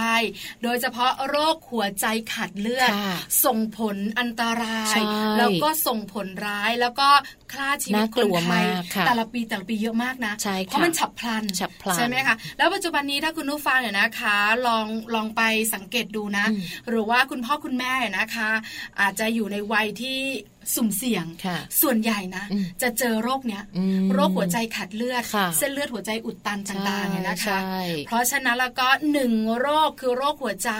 [0.63, 5.05] โดยเฉพาะโรคหัวใจขาดเลือดค่ะส่งผลอันตราใช่ย
[5.37, 7.09] แล้วก็ส่งผลร้ายแล้วก็
[7.53, 15.41] ฆ่าชีวิตน่าคกนลัวไทยมากค่ะแต่ละปีแต่ละปีเยอะมากนะใช่ค่ะเพราะมันฉับพลันฉับพลันใช่ไหมคะ แล้วปัจจุบันนี้ถ้าคุณผู้ฟังเนี่ยนะคะ ลองลองไป
[15.73, 18.49] สังเกตดูนะอืมหรือว่าคุณพ่อคุณแม่เนี่ยนะคะ
[19.01, 20.19] อาจจะอยู่ในวัยที่
[20.75, 30.71] สุ่มเสี่ยงค่ะส่วนใหญ่นะอืมจะเจอโรคเนี้ยอืมโรคหัวใจขาดเลือดค่ะเส้นเลือดหัวใจอุดตันต่างๆเนี่ยนะคะใช่เพราะฉะนั้นแล้วก็หนึ่งโรคคือโรคหัวใจ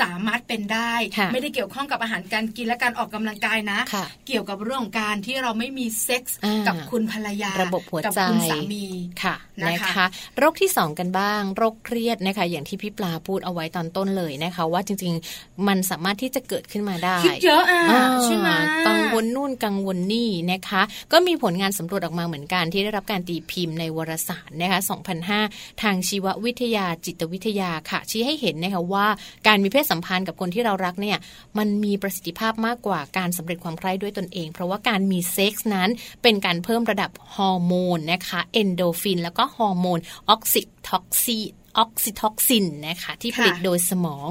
[0.00, 8.84] สามารถเป็นได้ค่ะไม่ได้เกี่ยวข้องกับอาหารการกินและการออกกำลังกายนะค่ะเกี่ยวกับเรื่องของการที่เราไม่มีเซ็กส์อ่ากักับคุณภรรยาระบบหัวกับใจคุณสามี
[9.22, 10.06] ค่ะนะคะนะคะ
[10.38, 18.48] โรคที่ 2 กันบ้าง โรคเครียดนะคะ อย่างที่พี่ปลาพูดเอาไว้ตอนต้นเลยนะคะ ว่าจริง ๆ มันสามารถที่จะเกิดขึ้นมาได้คิดเยอะอะอ่าใช่ไหม
[18.86, 24.80] กังวลนู่นกังวลนี่นะคะ ก็มีผลงานสำรวจออกมาเหมือนกันที่ได้รับการตีพิมพ์ในวารสารนะคะ
[25.30, 29.06] 2005 ทางชีววิทยาจิตวิทยาค่ะ ชี้ให้เห็นนะคะว่า
[29.46, 31.18] การมีเพศสัมพันธ์กับคนที่เรารักเนี่ย
[31.58, 35.88] มันมีประสิทธิภาพมากกว่าการสำเร็จความใคร่ด้วยตนเอง เพราะว่าการมีเซ็กส์นั้น
[36.22, 39.98] เป็นการเพิ่มระดับฮอร์โมนนะคะเอนโดฟิน แล้วก็ฮอร์โมน
[40.30, 44.28] oxy toci oxytocin นะคะที่ผลิตโดยสมอง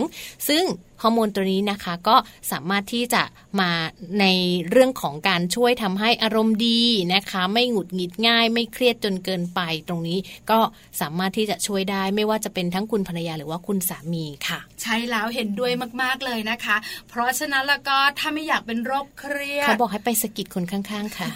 [0.48, 0.63] ซึ่งฮ
[1.05, 2.15] อร์โมนตัวนี้นะคะ ก็
[2.51, 3.23] สามารถที่จะ
[3.59, 3.71] มา
[4.19, 4.25] ใน
[4.69, 6.81] เรื่องของการช่วยทำให้อารมณ์ดี
[7.13, 10.19] นะคะ ไม่หงุดหงิดง่าย ไม่เครียดจนเกินไป ตรงนี้
[10.51, 10.59] ก็
[11.01, 16.75] สามารถที่จะช่วยได้ไม่ว่าจะเป็นทั้งคุณภรรยาหรือว่าคุณสามีค่ะ ใช่แล้วเห็นด้วยมากๆเลยนะคะ
[17.09, 21.27] เพราะฉะนั้นแล้วก็ถ้าไม่อยากเป็นโรคเครียดเขาบอกให้ไปสะกิดคนข้างๆค่ะ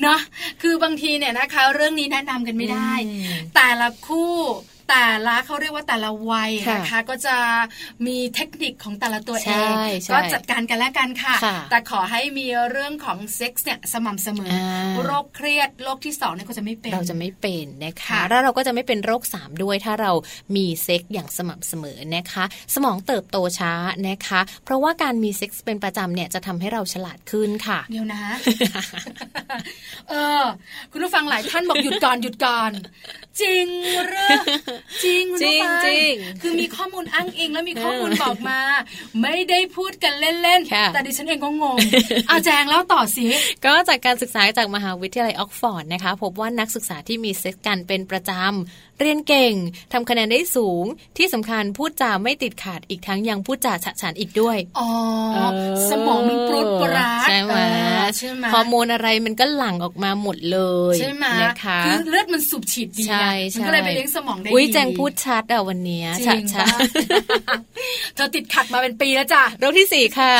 [0.00, 0.20] เนาะ
[0.62, 2.92] คือบางทีเนี่ยนะคะ เรื่องนี้แนะนำกันไม่ได้
[3.54, 4.34] แต่ละคู่
[4.88, 7.36] แต่ละเขาเรียกว่าแต่ละวัยนะคะก็จะ
[8.06, 9.72] มีเทคนิคของแต่ละตัวเอง
[10.12, 11.34] ก็จัดการกันแล้วกันค่ะ
[11.70, 14.52] แต่ขอให้มีเรื่องของเซ็กซ์เนี่ยสม่ำเสมอ
[15.04, 20.12] โรคเครียดโรคที่สองเนี่ยก็จะไม่เป็นเราจะไม่เป็นนะคะแล้วเราก็จะไม่เป็นโรคสามด้วยถ้าเรา
[20.56, 22.44] มีเซ็กซ์อย่างสม่ำเสมอนะคะ
[22.74, 23.72] สมองเติบโตช้า
[24.08, 28.22] นะคะ เพราะว่าการมีเซ็กซ์เป็นประจำเนี่ยจะทำให้เราฉลาดขึ้นค่ะ เดี๋ยวนะ
[30.10, 30.42] เออ
[30.92, 32.72] คุณผู้ฟังหลายท่านบอกหยุดก่อนหยุดก่อน
[33.40, 33.66] จริง
[34.06, 34.38] หรือ
[35.04, 38.60] จริงจริงจริงคือมีข้อมูลอ้างอิงแล้วมีข้อมูลบอกมา
[39.22, 41.76] ไม่ได้พูดกันเล่นๆแต่ดิฉันเองก็งง
[42.28, 43.26] เอาแจงแล้วต่อสิ
[43.64, 49.54] ก็จากการศึกษาจากมหาวิทยาลัยออกฟอร์ดนะคะพบว่านักศึกษาที่มีเซ็กกันเป็นประจำเรียนเก่ง
[49.92, 50.84] ทำคะแนนได้สูง
[51.16, 54.90] ที่สำคัญพูดจาไม่ติดขาดอีกทั้งยังพูดจาฉะฉานอีกด้วยอ๋อ
[55.90, 57.54] สมองมันปรุดปราดใช่ไหม
[58.16, 60.58] ใช่ไหมฮอร์โมนอะไรมันก็หลั่งออกมาหมดเล
[60.94, 66.78] ยใช่ไหมนะคะคือเลือดมันสูบฉีดดีใช่มันก็เลยไปเลี้ยงสมองได้ดีอุ้ยแจงพูดชัดอะวันนี้ฉะฉาน
[68.14, 70.32] เธอติดขัดมาเป็นปีแล้วจ้ะโรคที่สี่ค่ะ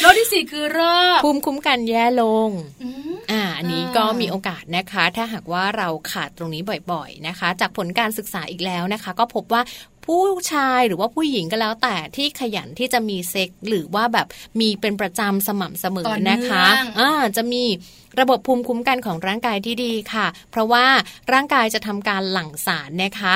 [0.00, 0.80] โรคที่สี่คือโร
[1.16, 2.50] คภูมิคุ้มกันแย่ลง
[3.32, 9.62] อ่าอันนี้ก็มีโอกาสนะคะ ถ้าหากว่าเราขาดตรงนี้บ่อยๆนะคะ จากผลการศึกษาอีกแล้วนะคะ ก็พบว่า
[10.06, 14.26] ผู้ชายหรือว่าผู้หญิงก็แล้วแต่ที่ขยันที่จะมีเซ็กส์หรือว่าแบบ
[14.60, 16.64] มีเป็นประจำสม่ำเสมอนะคะ
[16.98, 17.64] อ่าจะมี
[18.20, 20.86] ระบบภูมิคุ้มกันของร่างกายที่ดีค่ะ เพราะว่า
[21.32, 23.34] ร่างกายจะทำการหลั่งสารนะคะ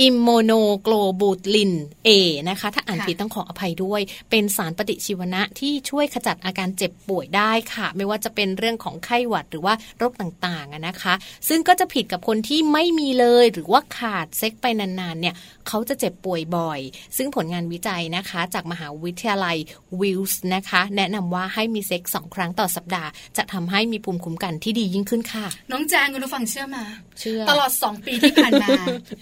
[0.00, 1.72] immunoglobulin
[2.06, 2.08] A
[2.48, 11.14] นะคะถ้าอ่านผิดต้องขออภัยด้วย เป็นสารปฏิชีวนะที่ช่วยขจัดอาการเจ็บป่วยได้ค่ะ ไม่ว่าจะเป็นเรื่องของไข้หวัดหรือว่าโรคต่างๆนะคะ
[11.48, 15.34] ซึ่งก็จะผิดกับคนที่ไม่มีเลยหรือว่าขาดเซ็กไปนานๆเนี่ย
[15.68, 16.80] เขาจะเจ็บป่วยบ่อย
[17.16, 19.56] ซึ่งผลงานวิจัยนะคะ จากมหาวิทยาลัย
[20.00, 26.84] วิลส์นะคะ แนะนำว่าให้มีเซ็กสองครั้งต่อสัปดาห์ จะทำให้มีภูมิคุ้มกันที่ดียิ่งขึ้นค่ะ น้องแจงคุณผู้ฟังเชื่อมา
[27.20, 28.68] เชื่อตลอด 2 ปีที่ผ่านมา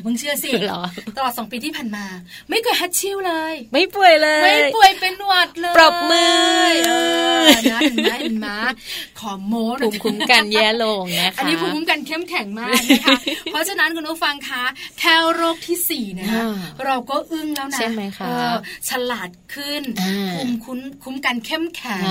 [0.03, 0.83] เพิ่งเชื่อสิหรอ
[1.17, 2.07] ตลอด2ปีที่ผ่านมา
[2.51, 6.93] ไม่เคยฮัตชิวเลย ไม่ป่วยเลย ไม่ป่วยเป็นหวัดเลยปรบมือเอ
[7.45, 8.49] อนะเห็นไหมเห็นไหม
[9.21, 13.17] ขอโม้ภูมิคุ้มกันแย่ลงนะคะอันนี้ภูมิคุ้มกันเข้มแข็งมากนะคะ
[13.53, 14.65] เพราะฉะนั้นคุณผู้ฟังคะ
[14.99, 16.43] แค่โรคที่สี่นะคะ
[16.87, 18.27] เราก็อึ้งแล้วนะใช่ไหมคะ
[18.89, 19.83] ฉลาดขึ้น
[20.35, 22.03] ภูมิคุ้มคุ้มกันเข้มแข็ง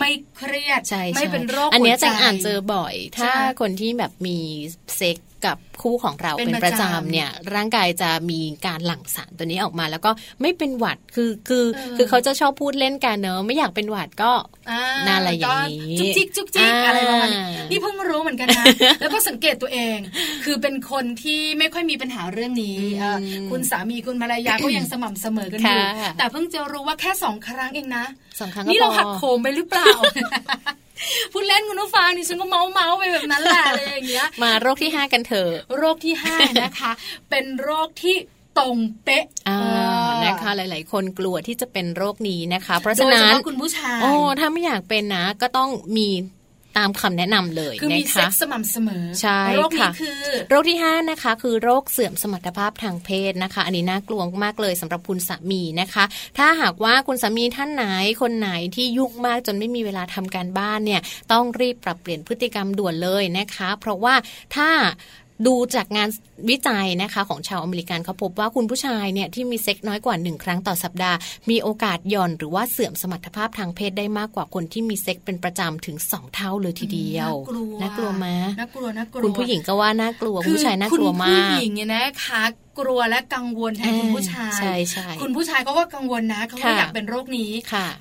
[0.00, 0.80] ไม่เครียด
[1.16, 4.38] ไม่เป็นโรคอันนี้จะอ่านเจอบ่อย ถ้าคนที่แบบมี
[4.96, 11.64] เซ็ก กับคู่ของเราเป็นประจำเนี่ยร่างกายจะมีการหลั่งสารตัวนี้ออกมา แล้วก็ไม่เป็นหวัดคือคือ
[11.96, 14.32] คือเขาจะชอบพูดเล่นกันเนอะไม่อยากเป็นหวัดก็
[15.06, 18.64] น่าอะไรอย่างนี้จุกจิกจุกจิกอะไรประมาณนี้นี่เพิ่งรู้เหมือนกันนะ
[19.00, 19.98] แล้วก็สังเกตตัวเอง
[20.44, 22.78] คือเป็นคนที่ไม่ค่อยมีปัญหาเรื่องนี้
[23.50, 25.80] คุณสามีคุณภรรยาก็ยังสม่ำเสมอกันอยู่
[26.18, 28.04] แต่เพิ่งจะรู้ว่าแค่สองครั้งเองนะ
[28.40, 29.86] สองครั้งนี่เราหักโหมไปหรือเปล่า
[31.32, 36.92] พูดเล่นคุณผู้ฟังนี่ฉันก็เมาเมาไปแบบนั้นแหละอะไรอย่างเงี้ย มาโรคที่ห้ากันเถอะโรคที่ห้านะคะ
[37.30, 38.16] เป็นโรคที่
[38.58, 39.24] ตรงเป๊ะ
[40.24, 46.08] นะคะหลาย ๆ คนกลัวที่จะเป็นโรคนี้นะคะ เพราะฉะนั้นคุณผู้ชายโอ้ถ้าไม่อยากเป็นนะก็ต้องมี
[46.78, 56.04] ตามคำแนะนำเลยคือมีเซ็กสม่ำเสมอใช่โรคนี้คือ โรคที่5นะคะคือโรคเสื่อมสมรรถภาพทางเพศนะคะ อันนี้น่ากลัวมากเลยสำหรับคุณสามีนะคะ
[56.38, 57.84] ถ้าหากว่าคุณสามีท่านไหน
[58.20, 61.00] คนไหนที่ยุ่งมากจนไม่มีเวลาทำการบ้านเนี่ย
[61.32, 64.14] ต้องรีบปรับเปลี่ยนพฤติกรรมด่วนเลยนะคะ เพราะว่า
[64.56, 64.68] ถ้า
[65.46, 66.08] ดูจากงาน
[66.50, 71.16] วิจัยนะคะของชาวอเมริกันเขาพบว่าคุณผู้ชายเนี่ยที่มีเซ็กส์น้อยกว่าหนึ่งครั้งต่อสัปดาห์
[71.50, 77.32] มีโอกาสหย่อนหรือว่าเสื่อมสมรรถภาพทางเพศได้มากกว่าคนที่มีเซ็กส์เป็นประจำถึงสองเท่าเลยทีเดียว
[77.82, 78.26] น่ากลัวไหม
[78.60, 82.42] น่ากลัวน่ากลัวคุณผู้หญิงก็ว่าน่ากลัวผู้ชายน่ากลัวมากคุณผู้หญิงเนี่ยนะคะ
[82.80, 87.50] กลัวและกังวลแทนคุณผู้ชายใช่ใช่คุณผู้ชายเขาก็กังวลนะเขาก็อยากเป็นโรคนี้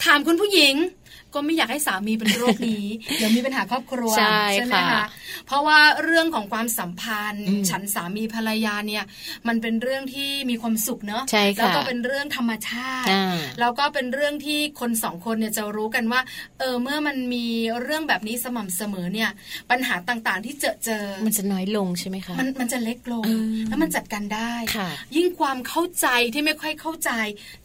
[0.05, 0.73] ถามคุณผู้หญิง
[1.33, 2.85] ก็ไม่อยากให้สามีเป็นโรคนี้
[3.17, 4.11] เดี๋ยวมีปัญหาครอบครัว
[4.53, 5.05] ใช่ไหมคะ
[5.47, 9.03] เพราะว่าเรื่องของความสัมพันธ์ ฉันสามีภรรยาเนี่ย
[9.47, 11.23] มันเป็นเรื่องที่มีความสุขเนอะ
[11.59, 13.09] แล้วก็เป็นเรื่องธรรมชาติ
[13.59, 16.21] แล้วก็เป็นเรื่องที่คนสองคนเนี่ยจะรู้กันว่า
[16.59, 17.45] เออเมื่อมันมี
[17.81, 19.29] เรื่องแบบนี้สม่ำเสมอเนี่ย
[19.71, 23.23] ปัญหาต่างๆที่เจอเจอ มันจะน้อยลงใช่ไหมคะมันมันจะเล็กลง
[23.69, 24.53] แล้วมันจัดการได้
[25.15, 27.11] ยิ่งความเข้าใจที่ไม่ค่อยเข้าใจ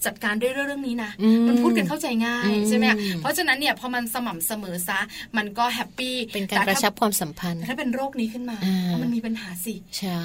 [0.05, 1.11] จัดการด้วยเรื่องนี้นะ
[1.49, 2.87] มันพูดกันเข้าใจง่ายใช่ไหม
[3.21, 5.01] เพราะฉะนั้นเนี่ยพอมันสม่ำเสมอซะ
[5.37, 8.57] มันก็ happy เป็นการกระชับความสัมพันธ์ ถ้าเป็นโรคนี้ขึ้นมา
[9.03, 9.75] มันมีปัญหาสิ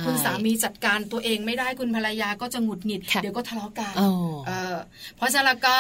[0.06, 3.96] คุณสามีจัดการตัวเองไม่ได้คุณภรรยาก็จะหงุดหงิด เดี๋ยวก็ทะเลาะกัน
[5.16, 5.78] เพราะฉะนั้นแล้วก็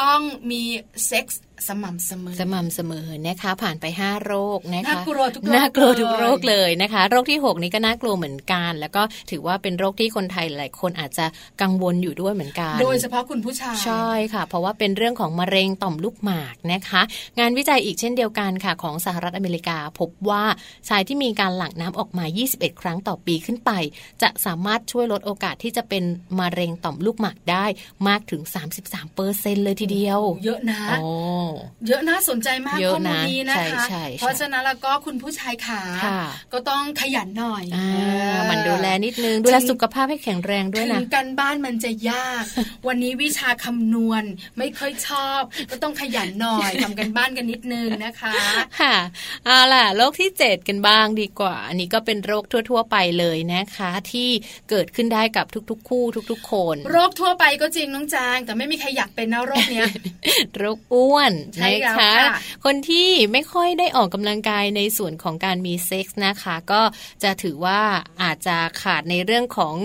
[0.00, 0.20] ต้อง
[0.50, 0.62] มี
[1.06, 11.26] เซ็กส์ สม่ำเสมอสม่ำเสมอนะคะ ผ่านไป 5 โรคนะคะน่ากลัวทุกโรคน่ากลัวทุกโรคเลยนะคะ โรคที่ 6 นี้ก็น่ากลัวเหมือนกัน แล้วก็ถือว่าเป็นโรคที่คนไทยหลายคนอาจจะ
[11.62, 17.02] กังวลอยู่ด้วยเหมือนกัน โดยเฉพาะคุณผู้ชายใช่ค่ะ เพราะว่าเป็นเรื่องของมะเร็งต่อมลูกหมากนะคะ
[17.38, 20.44] งานวิจัยอีกเช่นเดียวกันค่ะ ของสหรัฐอเมริกา พบว่า
[20.88, 22.24] ชายที่มีการหลั่งน้ำออกมา
[22.54, 23.70] 21 ครั้งต่อปีขึ้นไป
[24.22, 26.04] จะสามารถช่วยลดโอกาสที่จะเป็น
[26.40, 27.64] มะเร็งต่อมลูกหมากได้
[28.08, 28.42] มากถึง
[28.78, 30.78] 33เปอร์เซ็นเลยทีเดียว เยอะนะ
[31.88, 33.84] เยอะนะสนใจมากข้อมูลนี้นะคะ
[34.18, 35.82] เพราะฉะนั้นแล้วก็คุณผู้ชายขา
[36.52, 37.64] ก็ต้องขยันหน่อย
[38.50, 42.44] มันดูแลนิดนึงดูแลสุขภาพให้แข็งแรงด้วยนะถึงกันบ้านมันจะยาก
[42.86, 44.22] วันนี้วิชาคำนวณ
[44.58, 45.40] ไม่ค่อยชอบ
[45.70, 48.34] ก็ต้องขยันหน่อยทำกันบ้านกันนิดนึงนะคะ
[48.80, 48.96] ค่ะ
[49.46, 54.28] เอาล่ะโรคที่ 7 กันบ้างดีกว่า อันนี้ก็เป็นโรคทั่ว ๆ ไปเลยนะคะ ที่
[54.70, 59.90] เกิดขึ้นได้กับทุกๆ คู่ทุก ๆ คน โรคทั่วไปก็จริงน้องจาง แต่ไม่มีใครอยากเป็นนะโรคเนี้ย
[60.56, 61.33] โรคอ้วน
[61.64, 62.12] นะคะ
[62.64, 66.82] คนที่ไม่ค่อยได้ออกกำลังกายในส่วนของการมีเซ็กส์นะคะ ก็
[67.22, 67.80] จะถือว่า
[68.22, 69.76] อาจจะขาดในเรื่องของ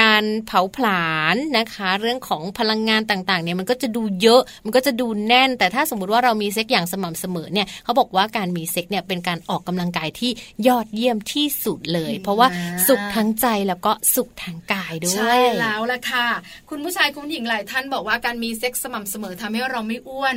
[0.00, 10.30] การเผาผลาญนะคะ เรื่องของพลังงานต่างๆเนี่ยมันก็จะดูเยอะมันก็จะดูแน่น แต่ถ้าสมมติว่าเรามีเซ็กส์อย่างสม่ำเสมอเนี่ยเขาบอกว่าการมีเซ็กส์เนี่ยเป็นการออกกำลังกายที่
[10.68, 12.48] ยอดเยี่ยมที่สุดเลย เพราะว่า
[12.86, 16.26] สุขทั้งใจแล้วก็สุขทางกายด้วยใช่แล้วละค่ะ
[16.70, 20.36] คุณผู้ชายคุณผู้หญิงหลายท่านบอกว่าการมีเซ็กส์สม่ำเสมอทำให้เราไม่อ้วน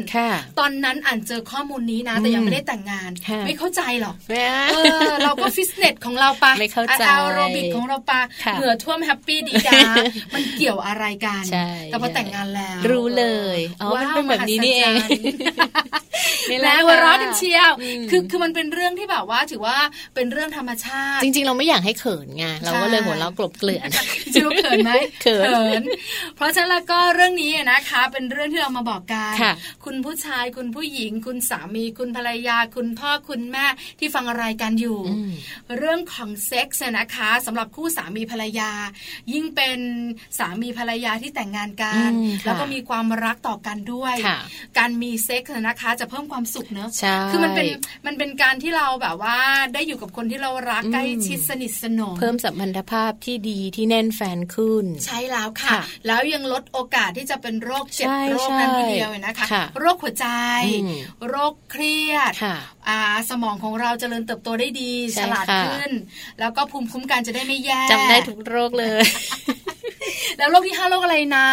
[0.60, 3.12] ตอนนั้นอ่านเจอข้อมูลนี้นะ แต่ยังไม่ได้แต่งงาน
[3.46, 4.16] ไม่เข้าใจหรอก
[4.72, 4.78] เอ
[5.10, 8.22] อเราก็ฟิตเนสของเราปะไม่เข้าใจแอโรบิกของเราปะ
[8.56, 9.80] เหงื่อท่วม happy ดี๊ด๊า
[10.34, 11.44] มันเกี่ยวอะไรกัน
[11.86, 13.26] แต่พอแต่งงานแล้ว รู้เล
[13.58, 14.94] ยอ๋อมันเป็นแบบนี้นี่เอง
[16.64, 17.72] แล้วหัวเราะเชียว
[18.10, 19.78] คือคือมันเป็นเรื่องที่แบบว่าถือว่า
[20.16, 23.90] เป็นเรื่องธรรมชาติ จริง ๆ เราไม่อยากให้เขินไงเราก็เลยหัวเราะกลบเกลื่อน
[24.34, 24.92] จริงเขินไหม
[25.22, 25.38] เขิ
[25.80, 25.82] น
[26.36, 29.34] เพราะฉะนั้นแล้วก็เรื่องนี้นะคะ เป็นเรื่องที่เรามาบอกกัน
[29.86, 33.66] คุณผู้ชายคุณผู้หญิง คุณสามี คุณภรรยา คุณพ่อคุณแม่
[34.00, 35.00] ที่ฟังอะไรกันอยู่
[35.78, 38.72] เรื่องของเซ็กส์นะคะสำหรับคู่สามีภรรยา
[39.34, 39.80] ยิ่งเป็น
[40.40, 42.10] สามีภรรยาที่แต่งงานกัน
[42.46, 44.16] แล้วก็มีความรักต่อกันด้วย
[44.78, 46.90] การมีเซ็กส์นะคะ จะเพิ่มความสุขเนอะ
[47.32, 47.68] คือมันเป็น
[48.06, 49.38] มันเป็นการที่เราแบบว่า
[49.74, 55.72] ได้อยู่กับคนที่เรารักใกล้ชิดสนิทสนมเพิ่มสัมพันธภาพที่ดีที่แน่นแฟนขึ้น ใช่แล้วค่ะ
[56.08, 59.48] แล้วยังลดโอกาสที่จะเป็นโรคเจ็บโรคนั้นทีเดียวนะคะ
[59.80, 60.26] โรคหัวใจ
[61.28, 62.34] โรคเครียด
[63.30, 65.92] สมองของเราจเจริญเติบโตได้ดีฉลาดขึ้น
[66.40, 69.02] แล้วก็ภูมิคุ้มกันจะได้ไม่แย่จำได้ทุกโรคเลย
[70.38, 71.48] แล้วโรคที่ห้าโรคอะไรนะ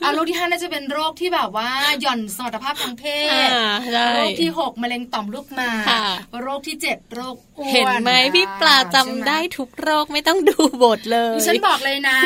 [0.00, 3.04] เอาโรคที่ห้าน่าจะเป็นโรคที่แบบว่าหย่อนสมรรถภาพทางเพ
[3.46, 3.48] ศ
[4.14, 5.86] โรคที่หกมะเร็งต่อมลูกหมาก
[6.42, 12.18] โรคที่เจ็ดโรคอ้วนเห็นไหมพี่ปลาจำได้ทุกโรคไม่ต้องดูบทเลยฉันบอกเลยนะ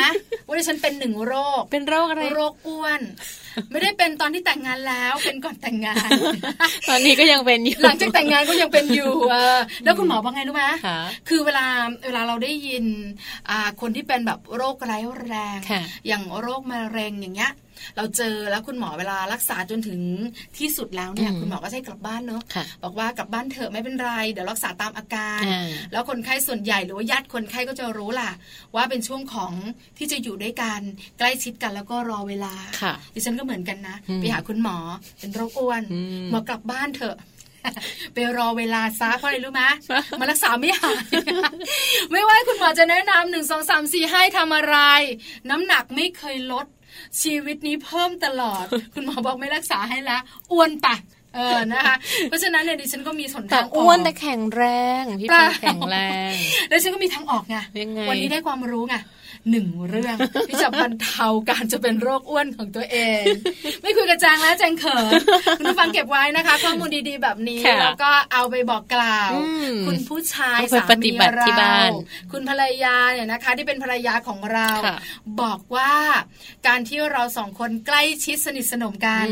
[0.47, 3.01] ว่าดิฉันเป็นหนึ่งโรคเป็นโรคอะไรโรคอ้วน
[3.71, 6.09] ไม่ได้เป็นตอนที่แต่งงานแล้วเป็นก่อนแต่งงาน
[6.89, 9.11] ตอนนี้ก็ยังเป็นอยู่หลังจากแต่งงานก็ยังเป็นอยู่
[9.83, 10.63] แล้วคุณหมอบอกไงรู้ไหม
[11.29, 11.65] คือเวลา
[12.05, 12.85] เวลาเราได้ยิน
[13.81, 15.59] คนที่เป็นแบบโรคร้ายแรง
[16.07, 17.51] อย่างโรคมะเร็งอย่างเงี้ย
[17.97, 20.01] เราเจอแล้วคุณหมอเวลารักษาจนถึง
[20.57, 22.41] ที่สุดแล้วเนี่ยคุณหมอก็ใช้กลับบ้านเนาะ
[22.83, 25.41] บอกว่ากลับบ้านเถอะไม่เป็นไร เดี๋ยวรักษาตามอาการ
[25.91, 28.31] แล้วคนไข้ส่วนใหญ่หรือว่าญาติคนไข้ก็จะรู้ล่ะ
[28.75, 29.53] ว่าเป็นช่วงของ
[29.97, 30.81] ที่จะอยู่ด้วยกัน
[31.19, 32.53] ใกล้ชิดกันแล้วก็รอเวลา
[33.13, 34.77] ดิฉันก็เหมือนกันนะไปหาคุณหมอ
[35.19, 35.83] เป็นโรคอ้วน
[36.29, 37.17] หมอกลับบ้านเถอะ
[38.13, 39.63] ไปรอเวลาซะเพราะอะไรรู้ไหม
[40.19, 41.03] มารักษาไม่หาย
[42.11, 44.77] ไม่ว่าคุณหมอจะแนะนำหนึ่งสองสามสี่ให้ทำอะไร
[45.49, 46.65] น้ำหนักไม่เคยลด
[47.21, 50.21] ชีวิตนี้เพิ่มตลอด คุณหมอบอกไม่รักษาให้แล้ว
[50.51, 50.95] อ้วนปะ
[51.35, 54.63] เออนะคะ เพราะฉะนั้นเนี่ยดิฉันก็มีสนทางออกอ้วนแต่แข็งแร
[55.01, 55.97] งพี่ปาแข็งแร
[56.29, 56.31] ง
[56.69, 57.57] แล้วฉันก็มีทางออกไง
[58.09, 58.95] วันนี้ได้ความรู้ไง
[59.51, 60.17] หนึ่งเรื่อง
[60.47, 63.21] ที่จะบรรเทาการจะเป็นโรคอ้วนของตัวเอง
[63.81, 65.11] ไม่คุยกับจางแล้วแจงเขิน
[65.57, 69.31] คุณผู้ฟังเก็บไว้นะคะข้อมูลดีๆแบบนี้แล้วก็เอาไปบอกกล่าว
[69.87, 71.75] คุณผู้ชายสามีเรา
[72.31, 74.69] คุณภรรยาเนี่ยนะคะ ที่เป็นภรรยาของเรา
[75.41, 75.93] บอกว่า
[76.67, 79.25] การที่เราสองคนใกล้ชิดสนิทสนมกัน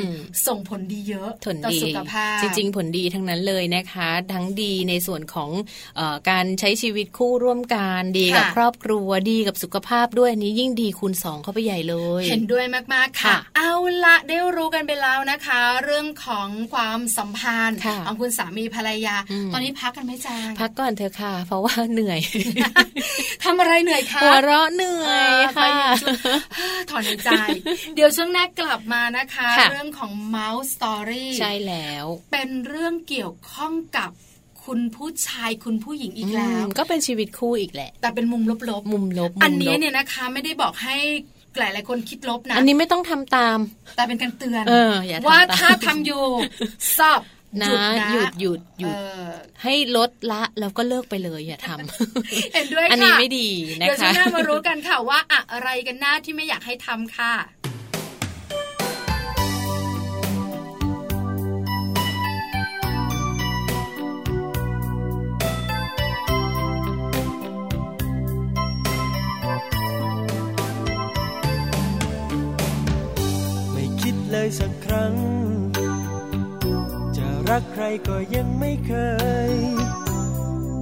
[0.47, 1.30] ส่งผลดีเยอะ
[1.66, 5.49] ต่อสุขภาพจริง ๆ ผลดีทั้งนั้นเลยนะคะ ทั้งดีในส่วนของ
[6.30, 13.74] การใช้ชีวิตคู่ร่วมกันดีกับครอบครัวดีกับสุขภาพด้วยนี้ยิ่งดีคูณสองเข้าไปใหญ่เลย เห็นด้วยมากๆค่ะ เอา
[14.06, 19.16] ละได้รู้กันไปแล้วนะคะ เรื่องของความสัมพันธ์ของคุณสามีภรรยา
[19.54, 22.20] ตอนนี้พักกันไหมจางพักก่อนเถอะค่ะ เพราะว่าเหนื่อย
[23.43, 25.74] ทำอะไรเหนื่อยคะหัวเราะเหนื่อยค่ะ
[26.89, 27.30] ถอนใจ
[27.95, 34.12] เดี๋ยวช่วงหน้ากลับมานะคะ เรื่องของ Mouse Story ใช่แล้ว เป็นเรื่องเกี่ยวข้องกับ
[34.66, 40.95] คุณผู้ชายคุณผู้หญิงอีกแล้ว ก็เป็นชีวิตคู่อีกแหละ แต่เป็นมุมลบๆมุมลบ อันนี้เนี่ยนะคะไม่ได้บอกให้
[41.59, 43.57] หลายหลายคนคิดลบนะ อันนี้ไม่ต้องทำตาม
[43.95, 44.93] แต่เป็นการเตือนออ
[45.28, 46.24] ว่าถ้าทำอยู่
[46.97, 47.22] สอบ
[47.62, 47.72] นะ
[48.12, 48.95] หยุดหยุดหยุด
[49.64, 53.49] ให้ลดละแล้วก็เลิกไปเลยอย่าทำเห็นด้วยค่ะอันนี้ไม่ดี
[53.82, 55.20] นะคะเดี๋ยวช่วงหน้ามารู้กันค่ะว่า
[55.51, 57.34] อะไรกันหน้าที่ไม่อยากให้ทำค่ะ
[74.44, 75.16] เลยสักครั้ง
[77.18, 78.94] จะรักใครก็ยังไม่เค
[79.52, 79.54] ย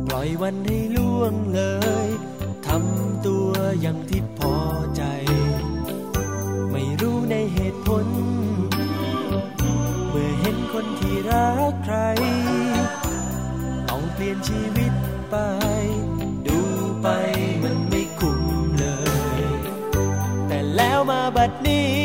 [0.05, 1.61] ปล่อยวันให้ล่วงเล
[2.07, 2.09] ย
[2.67, 3.51] ทำตัว
[3.81, 4.55] อย่างที่พอ
[4.95, 5.03] ใจ
[6.71, 8.07] ไม่รู้ในเหตุผล
[10.09, 11.97] เมื่อเห็นคนที่รักใคร
[13.89, 14.93] ต้องเปลี่ยนชีวิต
[15.29, 15.35] ไป
[16.47, 16.59] ดู
[17.01, 17.07] ไป
[17.63, 18.41] มันไม่คุ้ม
[18.79, 18.85] เล
[19.39, 19.41] ย
[20.47, 21.98] แต่แล้วมาบัดนี้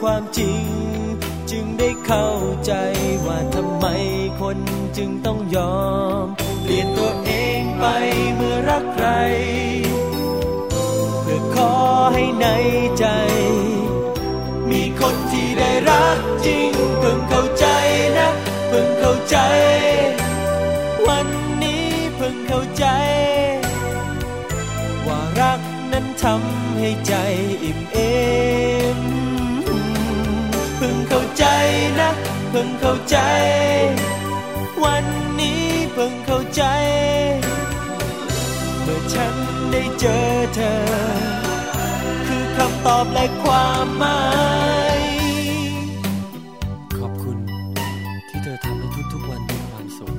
[0.00, 0.64] ความจริง
[1.50, 2.28] จึงได้เข้า
[2.66, 2.72] ใจ
[3.26, 3.86] ว่าทำไม
[4.40, 4.58] คน
[4.96, 5.78] จึงต้องยอ
[6.22, 6.24] ม
[6.62, 7.84] เปลี่ยนตัวเองไป
[8.34, 9.08] เมื่อรักใคร
[11.22, 11.74] เพื่อขอ
[12.14, 12.46] ให้ใน
[12.98, 13.06] ใจ
[14.70, 17.66] มีคนที่ได้รักจริง เพิ่งเข้าใจ
[18.18, 18.28] นะ
[18.68, 19.36] เพิ่งเข้าใจ
[21.06, 21.26] วัน
[21.62, 21.86] นี้
[22.16, 22.86] เพิ่งเข้าใจ
[25.06, 25.60] ว่ารัก
[25.92, 27.14] นั้นทำให้ใจ
[27.64, 27.98] อิ่มเอ
[31.38, 31.44] ใจ
[32.00, 32.10] นะ
[32.50, 33.18] เพิ่งเข้าใจ
[34.84, 35.04] วัน
[35.40, 36.62] นี้เพิ่งเข้าใจ
[38.82, 39.34] เมื่อฉัน
[39.72, 40.74] ได้เจอเธอ
[42.26, 44.22] คือคำตอบและความหมา
[44.98, 45.00] ย
[46.98, 47.38] ขอบคุณ
[48.28, 50.14] ที่เธอทำให้ทุกๆวันมีความสุข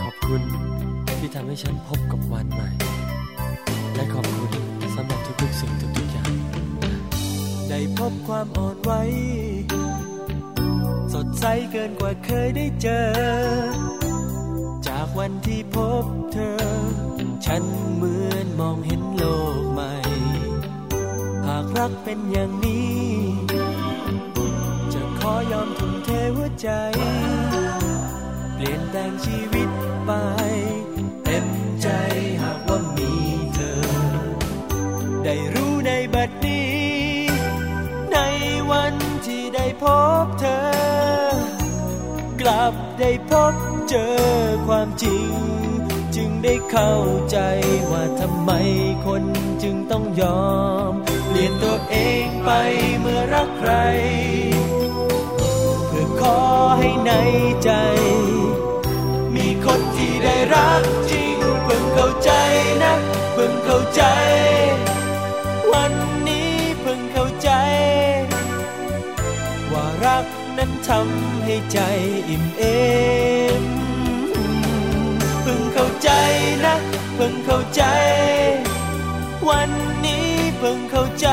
[0.00, 0.42] ขอบคุณ
[1.18, 2.81] ที่ทำให้ฉันพบกับวันใหม่
[8.10, 8.92] บความอ่อนไหว
[11.12, 13.06] สดใสเกินกว่าเคยได้เจอ
[14.86, 16.56] จากวันที่พบเธอ
[17.46, 17.62] ฉัน
[17.94, 19.24] เหมือนมองเห็นโล
[19.60, 19.92] กใหม่
[21.46, 22.96] หากรักเป็นอย่างนี้
[24.92, 26.68] จะขอยอมทุ่มเทหัวใจ
[28.54, 29.68] เปลี่ยนแปลงชีวิต
[30.06, 30.10] ไป
[31.24, 31.46] เต็ม
[31.82, 31.88] ใจ
[32.42, 33.12] หากว่ามี
[33.54, 33.80] เธอ
[35.24, 36.51] ได้รู้ในบัดนี้
[39.82, 39.84] พ
[40.24, 40.62] บเธอ
[42.40, 43.54] กลับได้พบ
[43.88, 44.16] เจอ
[44.66, 45.32] ความจริง
[46.16, 46.94] จึงได้เข้า
[47.30, 47.38] ใจ
[47.90, 48.50] ว่าทำไม
[49.06, 49.24] คน
[49.62, 50.52] จึงต้องยอ
[50.90, 50.92] ม
[51.26, 52.50] เปลี่ยนตัวเองไป
[53.00, 53.72] เมื่อรักใคร
[55.86, 56.38] เพื่อขอ
[56.78, 57.12] ให้ใน
[57.64, 57.70] ใจ
[59.34, 62.30] มีคนที่ได้รักจริงเพิ่งเข้าใจ
[62.82, 62.94] นะ
[63.34, 71.78] เพิ่งเข้าใจำให้ใจ
[72.28, 72.62] อิ่มเอ
[73.60, 73.62] ม
[75.42, 76.10] เพิ่งเข้าใจ
[76.64, 76.74] นะ
[77.14, 77.82] เพิ่งเข้าใจ
[79.48, 79.70] วัน
[80.04, 80.26] นี้
[80.58, 81.28] เพิ่งเข้าใจ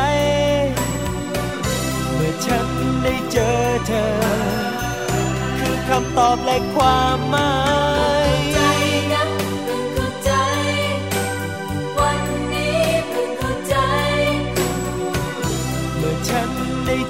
[2.14, 2.68] เมื่อฉัน
[3.04, 3.50] ได้เจอ
[3.88, 4.06] เธอ
[5.60, 7.52] คือคำตอบและความหมา
[8.30, 8.70] ยได้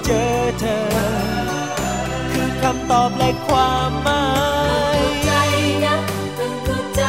[0.06, 0.24] เจอ
[0.60, 4.26] เธอคือคำตอบและความหมา
[5.00, 5.32] ยใจ
[5.86, 5.96] นะ
[6.36, 7.04] เพิ่งเข้าใจ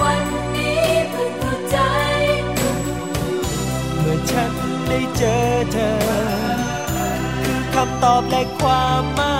[0.00, 0.24] วัน
[0.56, 1.78] นี้เพิ่งเข้าใจ
[3.98, 4.52] เมื่อฉัน
[4.88, 5.38] ได้เจอ
[5.72, 5.92] เธอ
[7.44, 9.38] คือคำตอบและความหมา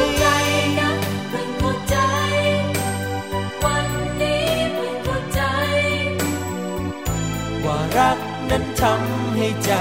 [0.00, 0.26] ยใจ
[0.80, 0.90] นะ
[1.28, 1.96] เพิ่งเข้าใจ
[3.64, 3.88] วัน
[4.20, 5.42] นี้เพิ่งเข้าใจ
[7.64, 8.18] ว่ารัก
[8.50, 9.72] นั้นทำให้ใจ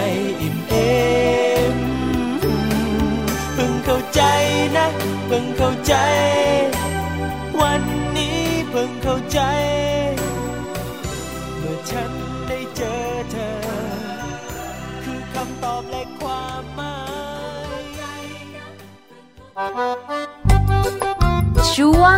[0.41, 0.74] อิ่มเอ
[1.74, 1.92] มเพิ่งเข้า
[4.16, 4.22] ใจ
[4.76, 4.86] นะ
[5.28, 5.95] เพิ่งเข้าใจ
[7.61, 7.82] วัน
[8.18, 8.39] นี้
[8.70, 9.39] เพิ่งเข้าใจ
[11.57, 12.11] เมื่อฉัน
[12.47, 12.95] ได้เจอ
[13.32, 13.53] เธอ
[15.03, 16.97] คือคำตอบและความหมา
[17.80, 17.84] ย
[21.74, 22.18] ช่วง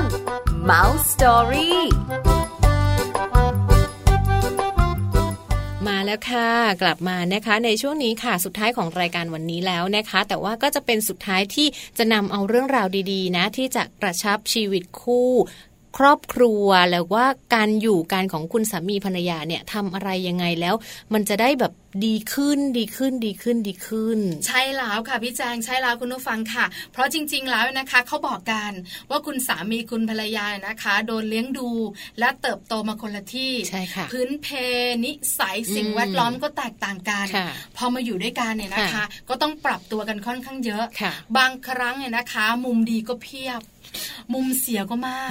[0.69, 1.73] Mouse Story
[6.05, 6.49] แล้วค่ะ
[6.81, 15.31] กลับมานะคะ ในช่วงนี้ค่ะสุดท้ายของรายการวันนี้แล้วนะคะ แต่ว่าก็จะเป็นสุดท้ายที่จะนำเอาเรื่องราวดีๆ นะ ที่จะกระชับชีวิตคู่
[15.97, 17.25] ครอบครัวแล้วว่า
[17.55, 20.75] การอยู่การของคุณสามีภรรยาเนี่ยทำอะไรยังไงแล้ว
[21.13, 21.73] มันจะได้แบบ
[22.05, 28.71] ดีขึ้นดีขึ้นดีขึ้นดีขึ้น ใช่แล้วค่ะพี่แจงใช่แล้วคุณผู้ฟังค่ะ เพราะจริง ๆ แล้วนะคะเขาบอกกัน
[29.09, 31.69] ว่าคุณสามีคุณภรรยานะคะ โดนเลี้ยงดู
[32.19, 34.47] และเติบโตมาคนละที่ใช่ค่ะพื้นเพ
[35.05, 37.25] นิสัยสิ่งแวดล้อมก็แตกต่างกัน
[37.77, 40.83] พอมาอยู่ด้วยกันเนี่ยนะคะ ก็ต้องปรับตัวกันค่อนข้างเยอะ
[41.37, 43.61] บางครั้งเนี่ยนะคะ มุมดีก็เพียบ
[44.33, 45.29] มุมเสียก็มาก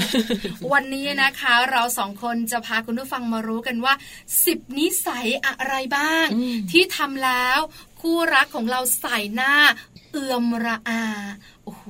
[0.73, 3.95] วันนี้นะคะ เราสองคนจะพาคุณผู้ฟังมารู้กันว่า
[4.45, 6.27] สิบนิสัยอะไรบ้าง
[6.71, 7.59] ที่ทำแล้ว
[8.01, 9.55] คู่รักของเราใส่หน้า
[10.13, 11.03] เอื่อมระอา
[11.65, 11.83] โอ้โห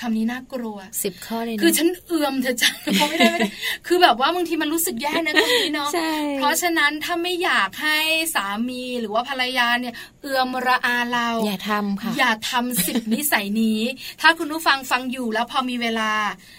[0.00, 3.50] คำนี้น่ากลัวสิบข้อเลยนะคือฉันเอื่อมเธอจังเพราะไม่ได้ไม่ได้
[3.86, 5.90] คือแบบว่าบางทีมันรู้สึกแย่นะตรงนี้เนาะ
[6.38, 7.98] เพราะฉะนั้นถ้าไม่อยากให้
[8.34, 13.80] สามีหรือว่าภรรยาเนี่ย เอื่อมระอาเรา อย่าทำค่ะอย่าทำสิบนิสัยนี้
[14.20, 16.10] ถ้าคุณผู้ฟังฟังอยู่แล้วพอมีเวลา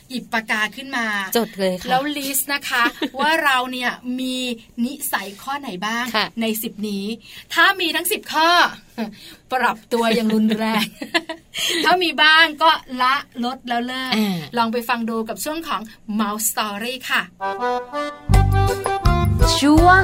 [0.09, 1.05] หยิบปากกาขึ้นมา
[1.37, 2.83] จดเลยค่ะแล้วลิสต์นะคะ
[3.19, 4.37] ว่าเราเนี่ยมี
[4.85, 6.05] นิสัยข้อไหนบ้าง
[6.41, 7.05] ในสิบนี้
[7.53, 8.49] ถ้ามีทั้งสิบข้อ
[9.51, 10.83] ปรับตัวอย่างรุนแรง
[11.85, 12.71] ถ้ามีบ้างก็
[13.01, 14.13] ละลดแล้วเลิก
[14.57, 15.81] ลองไปฟังดูกับช่วงของ
[16.19, 17.21] Mouse Story ค่ะ
[19.59, 20.01] ช่วง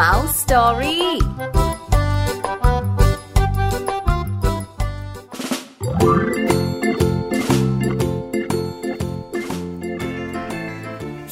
[0.00, 1.00] Mouse Story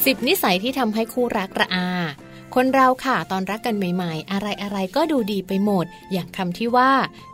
[0.05, 1.89] สิบนิสัยที่ทำให้คู่รักระอา
[2.55, 6.93] คนเราค่ะตอนรักกันใหม่ ๆ อะไรอะไรก็ดูดีไปหมด อย่างคำที่ว่า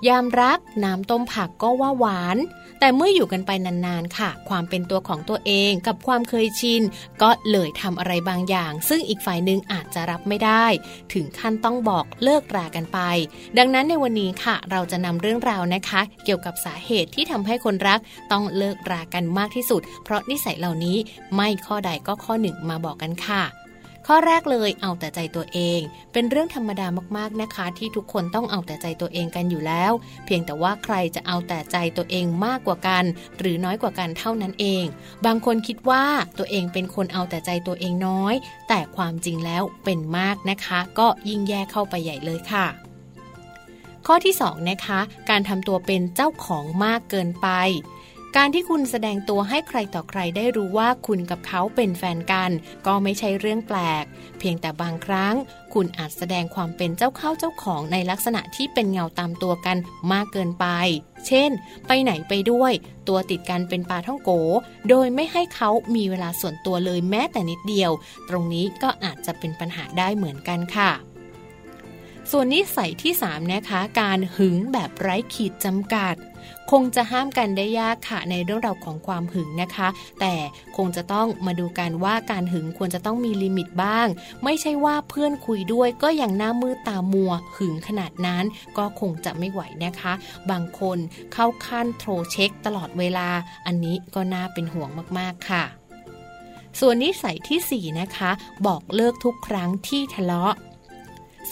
[0.09, 2.37] ยามรักน้ำต้มผักก็ว่าหวาน
[2.81, 6.83] แต่เมื่ออยู่กันไปนานๆค่ะ ความเป็นตัวของตัวเองกับความเคยชิน
[7.23, 10.65] ก็เลยทำอะไรบางอย่าง ซึ่งอีกฝ่ายหนึ่งอาจจะรับไม่ได้
[11.13, 12.99] ถึงขั้นต้องบอกเลิกรากันไป
[13.59, 18.01] ดังนั้นในวันนี้ค่ะ เราจะนำเรื่องราวนะคะ เกี่ยวกับสาเหตุที่ทำให้คนรัก
[18.33, 20.97] ต้องเลิกรากันมากที่สุด เพราะนิสัยเหล่านี้
[21.35, 23.43] ไม่ข้อใดก็ข้อหนึ่งมาบอกกันค่ะ
[24.07, 25.80] ข้อแรกเลยเอาแต่ใจตัวเอง
[26.12, 26.86] เป็นเรื่องธรรมดา
[27.16, 29.92] มากๆนะคะ ที่ทุกคนต้องเอาแต่ใจตัวเองกันอยู่แล้ว
[30.24, 33.05] เพียงแต่ว่าใครจะเอาแต่ใจตัวเองมากกว่ากัน
[33.38, 34.84] หรือน้อยกว่ากันเท่านั้นเอง
[35.26, 36.05] บางคนคิดว่า
[36.38, 38.34] ตัวเองเป็นคนเอาแต่ใจตัวเองน้อย
[38.68, 42.66] แต่ความจริงแล้วเป็นมากนะคะ ก็ยิ่งแย่เข้าไปใหญ่เลยค่ะ
[44.07, 47.48] ข้อที่2นะคะ การทำตัวเป็นเจ้าของมากเกินไป
[48.37, 52.51] การที่คุณแสดงตัวให้ใครต่อใครได้รู้ว่าคุณกับเขาเป็นแฟนกัน
[52.87, 54.05] ก็ไม่ใช่เรื่องแปลก
[54.39, 55.35] เพียงแต่บางครั้ง
[55.74, 59.76] คุณอาจแสดงความเป็นเจ้าเข้าเจ้าของในลักษณะที่เป็นเงาตามตัวกัน
[60.12, 60.66] มากเกินไป
[61.26, 61.51] เช่น
[61.87, 62.72] ไปไหนไปด้วย
[63.09, 64.31] ตัวติดกันเป็นปลาท่องโก
[64.89, 67.91] โดยไม่ให้เขามีเวลาส่วนตัวเลยแม้แต่นิดเดียว
[68.28, 70.91] ตรงนี้ก็อาจจะเป็นปัญหาได้เหมือนกันค่ะ
[72.31, 76.14] ส่วนนิสัยที่ 3 นะคะ การหึงแบบไร้ขีดจำกัด
[76.70, 79.88] คงจะห้ามกันได้ยากค่ะในเรื่องราวของความหึงนะคะ
[80.20, 80.34] แต่
[80.76, 84.07] คงจะต้องมาดูกันว่าการหึงควรจะต้องมีลิมิตบ้าง
[84.44, 88.44] ไม่ใช่ว่าเพื่อนคุยด้วยก็ยังหน้ามืดตามัวหึงขนาดนั้น
[88.78, 90.12] ก็คงจะไม่ไหวนะคะ
[90.51, 90.98] บางคน
[91.32, 93.28] เข้าขั้นโทรเช็คตลอดเวลา
[93.66, 94.88] อันนี้ก็น่าเป็นห่วง
[95.18, 95.64] มากๆค่ะ
[96.80, 98.30] ส่วนนิสัยที่ 4 นะคะ
[98.66, 100.55] บอกเลิกทุกครั้งที่ทะเลาะ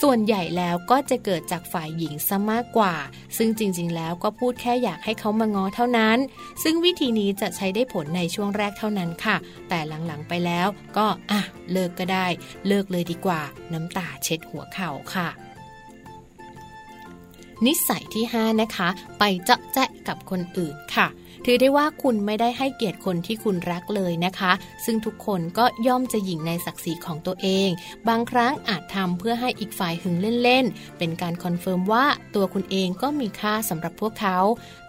[0.01, 2.95] ส่วนใหญ่แล้วก็จะเกิดจากฝ่ายหญิงซะมากกว่า
[3.37, 6.17] ซึ่งจริงๆ แล้วก็พูดแค่อยากให้เขามาง้อเท่านั้น
[6.63, 9.35] ซึ่งวิธีนี้จะใช้ได้ผลในช่วงแรกเท่านั้นค่ะ
[9.69, 10.67] แต่หลังๆไปแล้ว
[10.97, 12.27] ก็อะเลิกก็ได้
[12.67, 13.41] เลิกเลยดีกว่า
[13.73, 15.29] น้ำตาเช็ดหัวเข่าค่ะ
[17.65, 21.07] นิสัยที่ 5 นะคะ ไปเจาะแจ๊ะกับคนอื่นค่ะ
[21.45, 24.51] ถือได้ว่าคุณไม่ได้ให้เกียรติคนที่คุณรักเลยนะคะ
[24.85, 27.69] ซึ่งทุกคนก็ย่อมจะหยิ่งในศักดิ์ศรีของตัวเอง
[28.07, 34.37] บางครั้งอาจทำเพื่อให้อีกฝ่ายหึงเล่นๆ เป็นการ confirm ว่าตัวคุณเองก็มีค่าสำหรับพวกเขา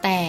[0.03, 0.21] แต่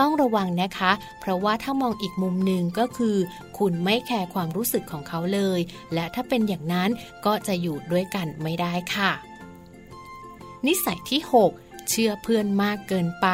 [0.00, 3.16] ต้องระวังนะคะ เพราะว่าถ้ามองอีกมุมหนึ่งก็คือ
[3.58, 5.60] คุณไม่ care ความรู้สึกของเขาเลย
[5.94, 6.90] และถ้าเป็นอย่างนั้น
[7.26, 9.10] ก็จะอยู่ด้วยกันไม่ได้ค่ะ
[10.66, 11.20] นิสัยที่
[11.54, 13.28] 6 เชื่อเพื่อนมากเกินไป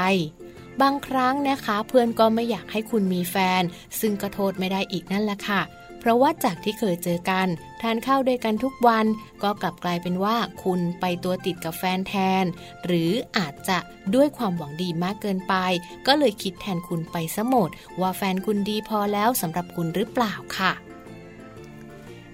[0.83, 3.63] บางครั้งนะคะ เพื่อนก็ไม่อยากให้คุณมีแฟน
[4.01, 5.63] ซึ่งก็โทษไม่ได้อีกนั่นแหละค่ะ
[6.01, 7.47] เพราะว่าจากที่เคยเจอกัน
[7.81, 9.07] ทานข้าวด้วยกันทุกวัน
[9.43, 12.45] ก็กลับกลายเป็นว่าคุณไปตัวติดกับแฟนแทน
[12.85, 13.79] หรืออาจจะ
[14.15, 15.55] ด้วยความหวังดีมากเกินไป
[16.07, 17.71] ก็เลยคิดแทนคุณไปซะหมด
[18.01, 20.73] ว่าแฟนคุณดีพอแล้วสำหรับคุณหรือเปล่าค่ะ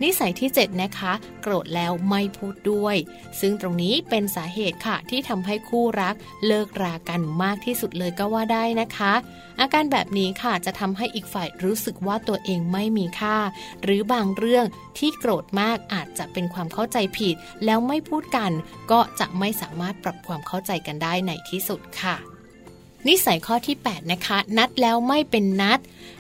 [0.03, 2.97] นิสัยที่ 7 นะคะ โกรธแล้วไม่พูดด้วย
[3.41, 6.15] ซึ่งตรงนี้เป็นสาเหตุค่ะที่ทำให้คู่รัก
[6.47, 9.13] เลิกรากันมากที่สุดเลยก็ว่าได้นะคะ
[9.61, 13.37] อาการแบบนี้ค่ะจะทำให้อีกฝ่ายรู้สึกว่าตัวเองไม่มีค่า
[13.83, 14.65] หรือบางเรื่อง
[14.99, 17.35] ที่โกรธมากอาจจะเป็นความเข้าใจผิด
[17.65, 18.51] แล้วไม่พูดกัน
[18.91, 22.36] ก็จะไม่สามารถปรับความเข้าใจกันได้ในที่สุดค่ะ
[23.09, 25.79] นิสัยข้อที่ 8 นะคะ นัดแล้วไม่เป็นนัด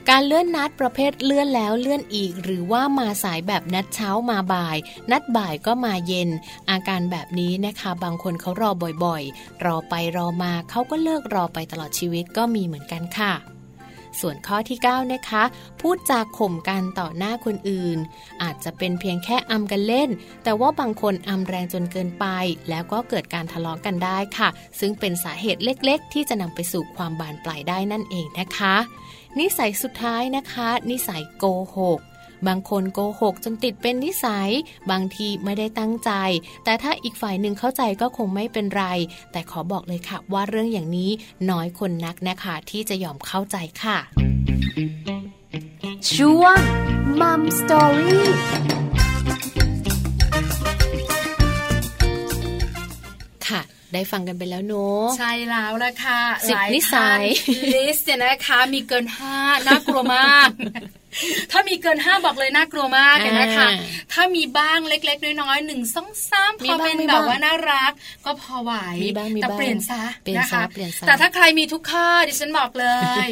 [0.09, 4.76] การเลื่อนนัดประเภทเลื่อนแล้วเลื่อนอีก หรือว่ามาสายแบบนัดเช้ามาบ่าย
[5.11, 6.28] นัดบ่ายก็มาเย็น
[6.70, 8.70] อาการแบบนี้นะคะ บางคนเขารอ
[9.05, 13.56] บ่อยๆ รอไปรอมาเขาก็เลิกรอไปตลอดชีวิตก็มีเหมือนกันค่ะ
[14.21, 15.43] ส่วนข้อที่ 9 นะคะ
[15.81, 17.99] พูดจาข่มกันต่อหน้าคนอื่น
[18.43, 20.11] อาจจะเป็นเพียงแค่อำกันเล่น
[20.45, 22.27] แต่ว่าบางคนอำแรงจนเกินไป
[22.71, 24.49] แล้วก็เกิดการทะเลาะกกันได้ค่ะ
[24.81, 28.77] ซึ่งเป็นสาเหตุเล็กๆ ที่จะนำไปสู่ความบานปลายได้นั่นเองนะคะ
[29.39, 31.45] นิสัยสุดท้ายนะคะ นิสัยโก
[31.77, 32.01] หก
[32.47, 34.51] บางคนโกหกจนติดเป็นนิสัย
[34.91, 36.11] บางทีไม่ได้ตั้งใจ
[36.64, 38.84] แต่ถ้าอีกฝ่ายหนึ่งเข้าใจก็คงไม่เป็นไร
[39.32, 41.11] แต่ขอบอกเลยค่ะว่าเรื่องอย่างนี้
[41.51, 43.99] น้อยคนนักนะคะที่จะยอมเข้าใจค่ะ
[46.14, 46.59] ช่วง
[47.20, 48.27] Mum Story
[53.49, 53.61] ค่ะ
[53.93, 57.24] ได้ฟังกันไปแล้วเนอะใช่แล้วละค่ะสิบนิสัย
[57.74, 60.49] list เนี่ยนะคะ มีเกินห้าน่ากลัวมาก
[61.53, 63.69] ถ้ามีเกินห้าบอกเลยน่ากลัวมากเลยนะคะ
[64.12, 67.93] ถ้ามีบ้างเล็ก ๆ น้อยๆหนึ่งสองสามพอเป็นแบบว่าน่ารัก
[68.25, 68.73] ก็พอไหว
[69.43, 70.03] แต่เปลี่ยนซะ
[70.39, 70.62] นะคะ
[71.07, 72.87] แต่ถ้าใครมีทุกข้อดิฉันบอกเล
[73.25, 73.27] ย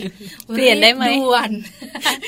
[0.55, 1.51] เปลี่ยนได้ไหมด่วน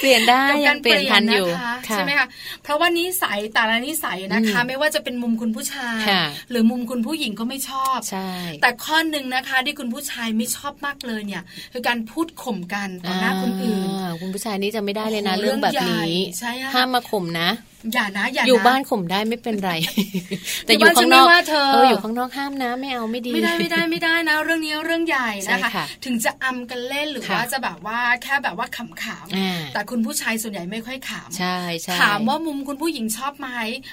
[0.00, 1.46] เปลี่ยนได้ยังเปลี่ยนทันอยู่
[1.92, 2.26] ใช่ไหมคะ
[2.62, 6.00] เพราะว่านิสัยแต่ละนิสัยนะคะ ไม่ว่าจะเป็นมุมคุณผู้ชาย
[6.50, 7.98] หรือมุมคุณผู้หญิงก็ไม่ชอบ
[8.62, 11.42] แต่ข้อหนึ่งนะคะที่คุณผู้ชายไม่ชอบมากเลยเนี่ย
[11.72, 13.88] คือการพูดข่มกันต่อหน้าคนอื่น
[14.20, 16.14] คุณผู้ชายนี่จะไม่ได้เลยนะเรื่องแบบนี้
[16.74, 17.48] ห้ามมาข่มนะ
[17.92, 19.72] อย่านะอย่าอยู่บ้านข่มได้ไม่เป็นไร
[20.66, 21.26] แต่อยู่ข้างนอก
[21.72, 33.48] เอออยู่ข้างนอกห้ามนะไม่เอาไม่ดี ไม่ได้ไม่ได้ไม่ได้นะ เรื่องนี้เรื่องใหญ่นะคะ ถึงจะอำกันเล่นหรือว่าจะแบบว่าแค่แบบว่าขำๆแต่คุณผู้ชายส่วนใหญ่ไม่ค่อยขำใช่ใช่ถามว่ามุมคุณผู้หญิงชอบไหม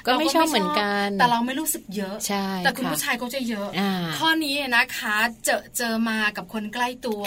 [0.06, 3.70] ก็ไม่ชอบเหมือนกัน แต่เราไม่รู้สึกเยอะใช่แต่คุณผู้ชายเขาจะเยอะ
[4.18, 5.16] ข้อนี้นะคะ
[5.46, 7.22] เจอเจอมากับคนใกล้ตัว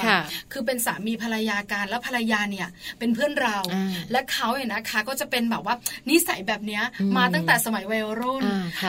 [0.52, 3.56] คือเป็นสามีภรรยากันแล้วภรรยาเนี่ยเป็นเพื่อนเรา
[4.12, 5.74] และเขาเนี่ยนะคะก็จะเป็นแบบว่า
[6.10, 6.84] นิสัยแบบเนี้ย
[7.16, 8.44] มาตั้งแต่สมัยวัยรุ่น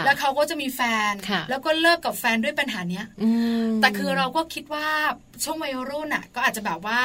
[0.06, 1.14] แล้วเขาก็จะมีแฟน
[1.50, 3.06] แล้วก็เลิกกับแฟนด้วยปัญหาเนี้ย
[3.82, 4.88] แต่คือเราก็คิดว่า
[5.44, 7.00] ช่วงวัยรุ่นอะก็อาจจะแบบว่า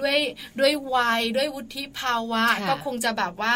[0.00, 0.16] ด้วย
[0.60, 3.54] ด้วยวัยด้วยวุฒิภาวะ ก็คงจะแบบว่า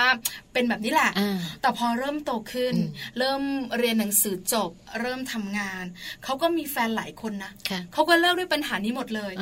[0.53, 1.13] เป็นแบบนี้แหละ
[1.61, 2.75] แต่พอเริ่มโตขึ้น
[3.19, 3.43] เริ่ม
[3.79, 4.71] เรียนหนังสือจบ
[5.01, 5.85] เริ่มทำงาน
[6.25, 7.53] เขาก็มีแฟนหลายคนนะ
[7.93, 9.33] เขาก็เลิกด้วยปัญหานี้หมดเลย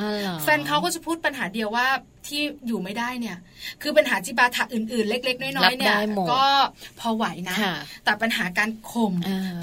[0.43, 1.87] แฟนเขาก็จะพูดปัญหาเดียวว่า
[2.27, 3.37] ที่อยู่ไม่ได้เนี่ย
[3.81, 5.97] คือปัญหาจิบาถะอื่นๆ เล็ก ๆ น้อยๆเนี่ย
[6.31, 6.45] ก็
[6.99, 7.57] พอไหวนะ
[8.05, 9.13] แต่ปัญหาการข่ม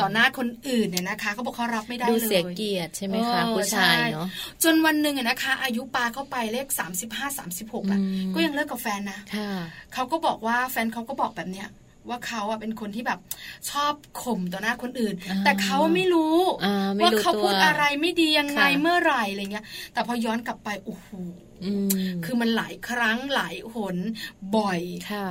[0.01, 4.27] ต่อหน้าคนอื่นเนี่ยนะคะเขาบอกเขารับไม่ได้เลยดูเสียเกียรติใช่ไหมคะผู้ชายเนาะ
[4.65, 8.01] จนวันหนึ่งนะคะ อายุปาเข้าไปเลขสามสิบห้าสามสิบหกอะ
[8.35, 9.21] ก็ยังเลิกกับแฟนนะ
[9.95, 11.69] เขาก็บอกว่าแฟนเขาก็บอกแบบเนี้ย
[12.09, 13.21] ว่าเขาอะเป็นคนที่แบบ
[13.71, 16.37] ชอบข่มต่อหน้าคนอื่น แต่เขาไม่รู้
[17.03, 21.09] ว่าเขาพูดอะไรไม่ดียังไงเมื่อไหร่อะไรเงี้ย แต่พอย้อนกลับไปโอ้โห
[22.25, 23.97] คือมันหลายครั้งหลายหน
[24.57, 24.81] บ่อย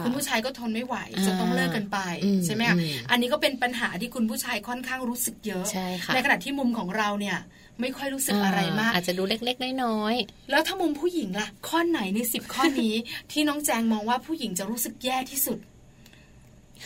[0.03, 1.99] คุณผู้ชายก็ทนไม่ไหวจะต้องเลิกกันไป
[2.45, 2.77] ใช่ไหมคะ
[3.09, 5.65] อันนี้ก็เป็นปัญหาที่คุณผู้ชายค่อนข้างรู้สึกเยอะ
[6.13, 7.38] ในขณะที่มุมของเราเนี่ย
[7.82, 12.95] ไม่ค่อยรู้สึกอะไรมาก อาจจะดูเล็กๆน้อยๆแล้วถ้ามุมผู้หญิงล่ะ ข้อไหนในสิบข้อนี้
[13.32, 15.59] ที่น้องแจงมองว่าผู้หญิงจะรู้สึกแย่ที่สุด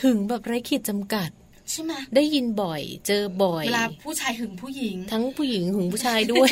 [0.02, 1.30] หึงแบบไร้ขีดจำกัด
[1.72, 6.50] ใช่ไหมได้ยินบ่อย เจอบ่อยเวลาผู้ชายหึงผู้หญิง ทั้งผู้หญิงหึงผู้ชายด้วย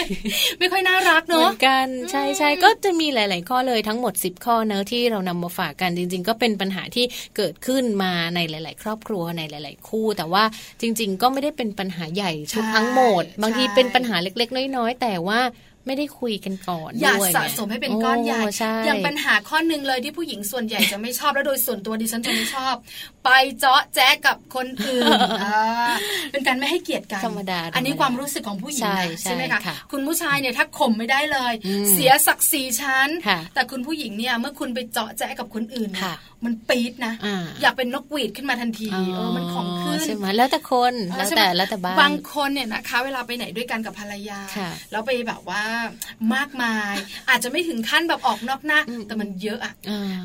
[0.59, 7.05] ไม่ค่อยน่ารักเนาะเหมือนกันใช่ใช่ก็จะมีหลาย ๆ ข้อเลยทั้งหมด 10 ข้อเนอะที่เรานำมาฝากกันจริง ๆ ก็เป็นปัญหาที่
[7.37, 10.43] เกิดขึ้นมาในหลาย ๆ ครอบครัวในหลาย ๆ คู่ แต่ว่า
[10.81, 15.41] จริง ๆ ก็ไม่ได้เป็นปัญหาใหญ่ทุกทั้งหมด บางทีเป็นปัญหาเล็ก ๆ น้อย ๆ แต่ว่า
[15.87, 18.41] ไม่ได้คุยกันก่อนอย่าสะสมให้เป็นก้อนใหญ่
[18.85, 22.75] อย่างปัญหาข้อหนึ่งเลยที่ผู้หญิงส่วนใหญ่จะไม่ชอบแล้วโดยส่วนตัวดิฉันจะไม่ชอบ
[23.25, 23.29] ไป
[23.59, 25.11] เจาะแจ๊กับคนอื่น
[26.31, 28.89] เป็นการไม่ให้เกียรติกันธรรมดาอันนี้ความรู้สึกของผู้หญิง
[29.21, 29.59] ใช่ไหมคะ
[29.91, 31.53] คุณผู้ชายเนี่ยถ้าข่มไม่ได้เลย
[31.91, 33.09] เสียศักดิ์ศรีฉัน
[33.53, 35.89] แต่คุณผู้หญิงเนี่ยเมื่อคุณไปเจาะแจ๊กับคนอื่น
[36.45, 37.13] มันปี๊ดนะ
[37.61, 44.39] อยากเป็นนกหวีดขึ้นมาทันทีเออมันของขึ้นใช่ไหมแล้วแต่คนแล้วแต่แล้วแต่บ้านบางคนเนี่ยนะคะ เวลาไปไหนด้วยกันกับภรรยา
[44.91, 45.63] แล้วไปแบบว่า
[46.35, 46.93] มากมาย
[47.29, 49.73] อาจจะไม่ถึงขั้นแบบออกนอกหน้า แต่มันเยอะอะ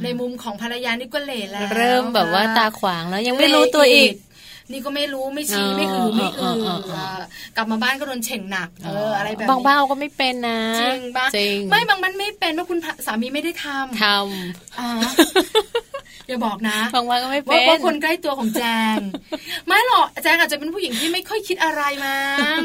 [0.04, 4.12] ในมุมของภรรยานี่ก็เหล่แล้ว เริ่มแบบว่าตาขวางแล้วยังไม่รู้ตัวอีก
[4.72, 6.56] นี่ก็ไม่รู้ไม่ชี้ไม่หือไม่อือ
[7.56, 11.26] กลับมาบ้านก็โดนเฉ่งหนักเอออะไรแบบบางบ้านก็ไม่เป็นนะจริงบ้า
[11.70, 15.89] ไม่บางมันไม่เป็นเพราะคุณสามีไม่ได้ทำทำ
[16.30, 18.62] อย่าบอกนะบางวันก็ไม่เป็นว่าคนใกล้ตัวของแจ
[18.94, 18.96] ง
[19.66, 22.24] ไม่หรอกแจงอาจจะเป็นผู้หญิงที่ไม่ค่อยคิดอะไรมั้
[22.56, 22.58] ง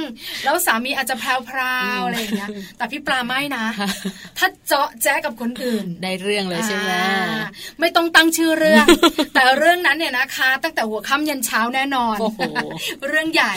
[0.43, 1.59] แล้วสามีอาจจะแพร
[1.97, 3.65] วๆอะไรอย่างเงี้ยแต่พี่ปลาไม่นะ
[4.37, 6.91] ถ้าเจาะแจ๊กับคนอื่นได้เรื่องเลยใช่ไหม
[7.79, 8.85] ไม่ต้องตั้งชื่อเรื่อง
[9.33, 12.17] แต่เรื่องนั้นเนี่ยนะคะ ตั้งแต่หัวค่ำยันเช้าแน่นอน
[13.07, 13.53] เรื่องใหญ่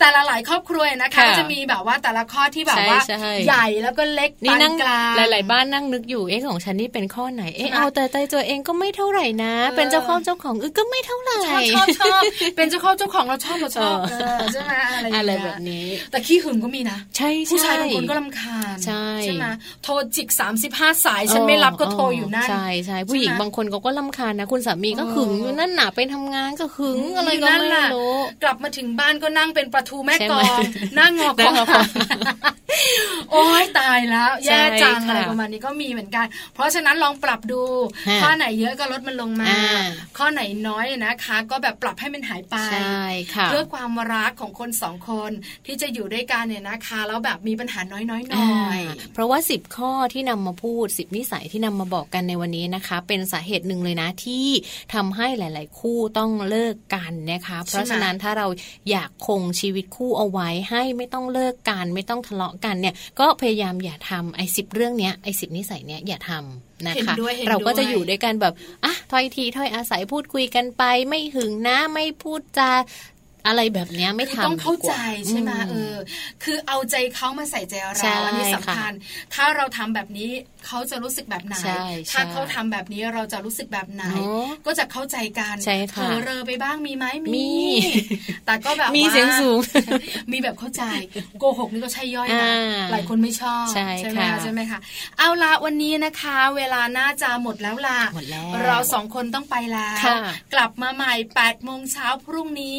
[0.00, 2.98] แต่ละหลายครอบครัวนะคะจะมีแบบว่าแต่ละข้อที่แบบว่า
[3.46, 12.22] ใหญ่แล้วก็เล็กปานกลางหลาย ๆ บ้านนั่งนึกอยู่เอ๊ะของฉันนี่เป็นข้อไหนเอ๊ะเอาแต่ใจตัวเองก็ไม่เท่าไหร่นะ เป็นเจ้าของเจ้าของเออก็ไม่เท่าไหร่ชอบชอบชอบ
[12.56, 13.98] เป็นเจ้าของเจ้าของเราชอบเราชอบ
[14.52, 14.72] ใช่ไหม
[15.16, 19.46] อะไรแบบนี้ แต่ขี้หึงก็มีนะ ใช่ผู้ชายบางคนก็ลำคาญใช่ใช่ไหม
[19.82, 30.58] โทรจิกสามสิบห้าสายฉันไม่รับก็โทรอยู่นั่นใช่ใช่ผู้หญิงบางคนเขาก็ลำคาญนะคุณสามีก็หึงอยู่นั่นหนาไปทำงานก็หึงอะไรก็ไม่รู้กลับมาถึงบ้านก็นั่งเป็นประตูแม่กอง
[30.98, 31.50] นั่งงอคอ
[33.32, 37.62] โอ้ยตายแล้วแย่จังอะไรประมาณนี้ก็มีเหมือนกัน เพราะฉะนั้นลองปรับดู
[38.22, 39.52] ข้อไหนเยอะก็ลดมันลงมา
[40.16, 42.56] ข้อไหนน้อยนะคะ ก็แบบปรับให้มันหายไป
[43.46, 45.32] เพื่อความรักของคนสองคน
[45.66, 48.20] ที่จะอยู่ด้วยกันเนี่ยนะคะแล้วแบบมีปัญหาน้อยๆหน่อ
[48.78, 48.80] ย
[49.12, 54.46] เพราะว่า 10 ข้อที่นำมาพูด 10 นิสัยที่นำมาบอกกันในวันนี้นะคะ เป็นสาเหตุหนึ่งเลยนะที่
[54.94, 58.46] ทำให้หลาย ๆ คู่ต้องเลิกกันนะคะ เพราะฉะนั้นถ้าเรา
[58.90, 67.14] อยากคงชีวิตคู่เอาไว้ให้ไม่ต้องเลิกกัน ไม่ต้องทะเลาะกันเนี่ยก็พยายามอย่าทำไอ้สิบเรื่องเนี้ยไอ้สิบนิสัยเนี้ยอย่าทำ นะคะ
[67.48, 68.54] เราก็จะอยู่ด้วยกันแบบ
[68.84, 72.70] อะถ้อยทีถ้อยอาศัยพูดคุยกันไป ไม่หึงนะไม่พูดจา
[73.46, 74.94] อะไรแบบนี้ไม่ทำต้องเข้าใจ
[75.28, 75.96] ใช่ไหมเออ
[76.44, 78.92] คือเอาใจเขามาใส่ใจเราอันนี้สำคัญ
[79.34, 80.30] ถ้าเราทำแบบนี้
[80.66, 81.56] เขาจะรู้สึกแบบไหน
[82.12, 84.04] ถ้าเขาทำแบบนี้เราจะรู้สึกแบบไหน
[84.66, 85.56] ก็จะเข้าใจกัน
[85.92, 87.50] เธอเรอไปบ้างมีไหมมี
[88.46, 89.58] แต่ก็แบบมีเสียงสูง
[90.32, 90.82] มีแบบเข้าใจ
[91.38, 92.50] โกหกนี่ก็ใช่ย่อยนะ
[92.90, 94.78] หลายคนไม่ชอบใช่ไหมใช่ไหมคะ
[95.18, 98.00] เอาละวันนี้นะคะ เวลาน่าจะหมดแล้วล่ะ
[98.64, 99.96] เราสองคนต้องไปแล้ว
[100.54, 102.78] กลับมาใหม่8ปดโมงเช้าพรุ่งนี้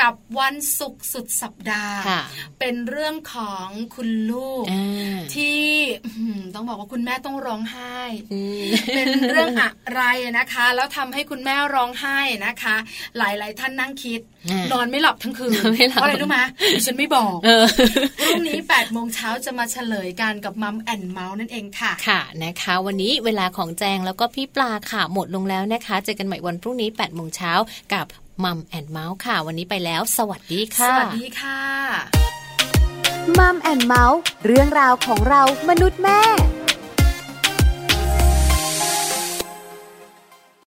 [0.00, 2.00] กับวันศุกร์สุดสัปดาห์
[2.58, 4.64] เป็นเรื่องของคุณลูก
[5.34, 5.62] ที่
[6.54, 7.98] ต้องบอกว่าคุณแม่ต้องร้องไห้
[8.94, 10.02] เป็นเรื่องอะไร
[10.38, 12.76] นะคะ แล้วทำให้คุณแม่ร้องไห้นะคะ
[13.18, 14.20] หลายๆท่านนั่งคิด
[14.72, 15.50] นอนไม่หลับทั้งคืน
[15.90, 16.38] เพราะอะไรรู้ไหม
[16.72, 17.36] ดิฉันไม่บอก
[18.20, 27.52] พรุ่งนี้8ปดโมงเช้าจะมาเฉลยกันกับ Mum and Mouth นั่นเองค่ะค่ะนะคะ วันนี้เวลาของแจงแล้วก็พี่ปลาค่ะหมดลงแล้วนะคะ เจอกันใหม่วันพรุ่งนี้8ปดโมงเช้า
[27.94, 28.06] กับ
[28.44, 31.60] Mum and Mouth ค่ะ วันนี้ไปแล้ว สวัสดีค่ะ สวัสดีค่ะ
[33.38, 36.20] Mum and Mouth เรื่องราวของเรามนุษย์แม่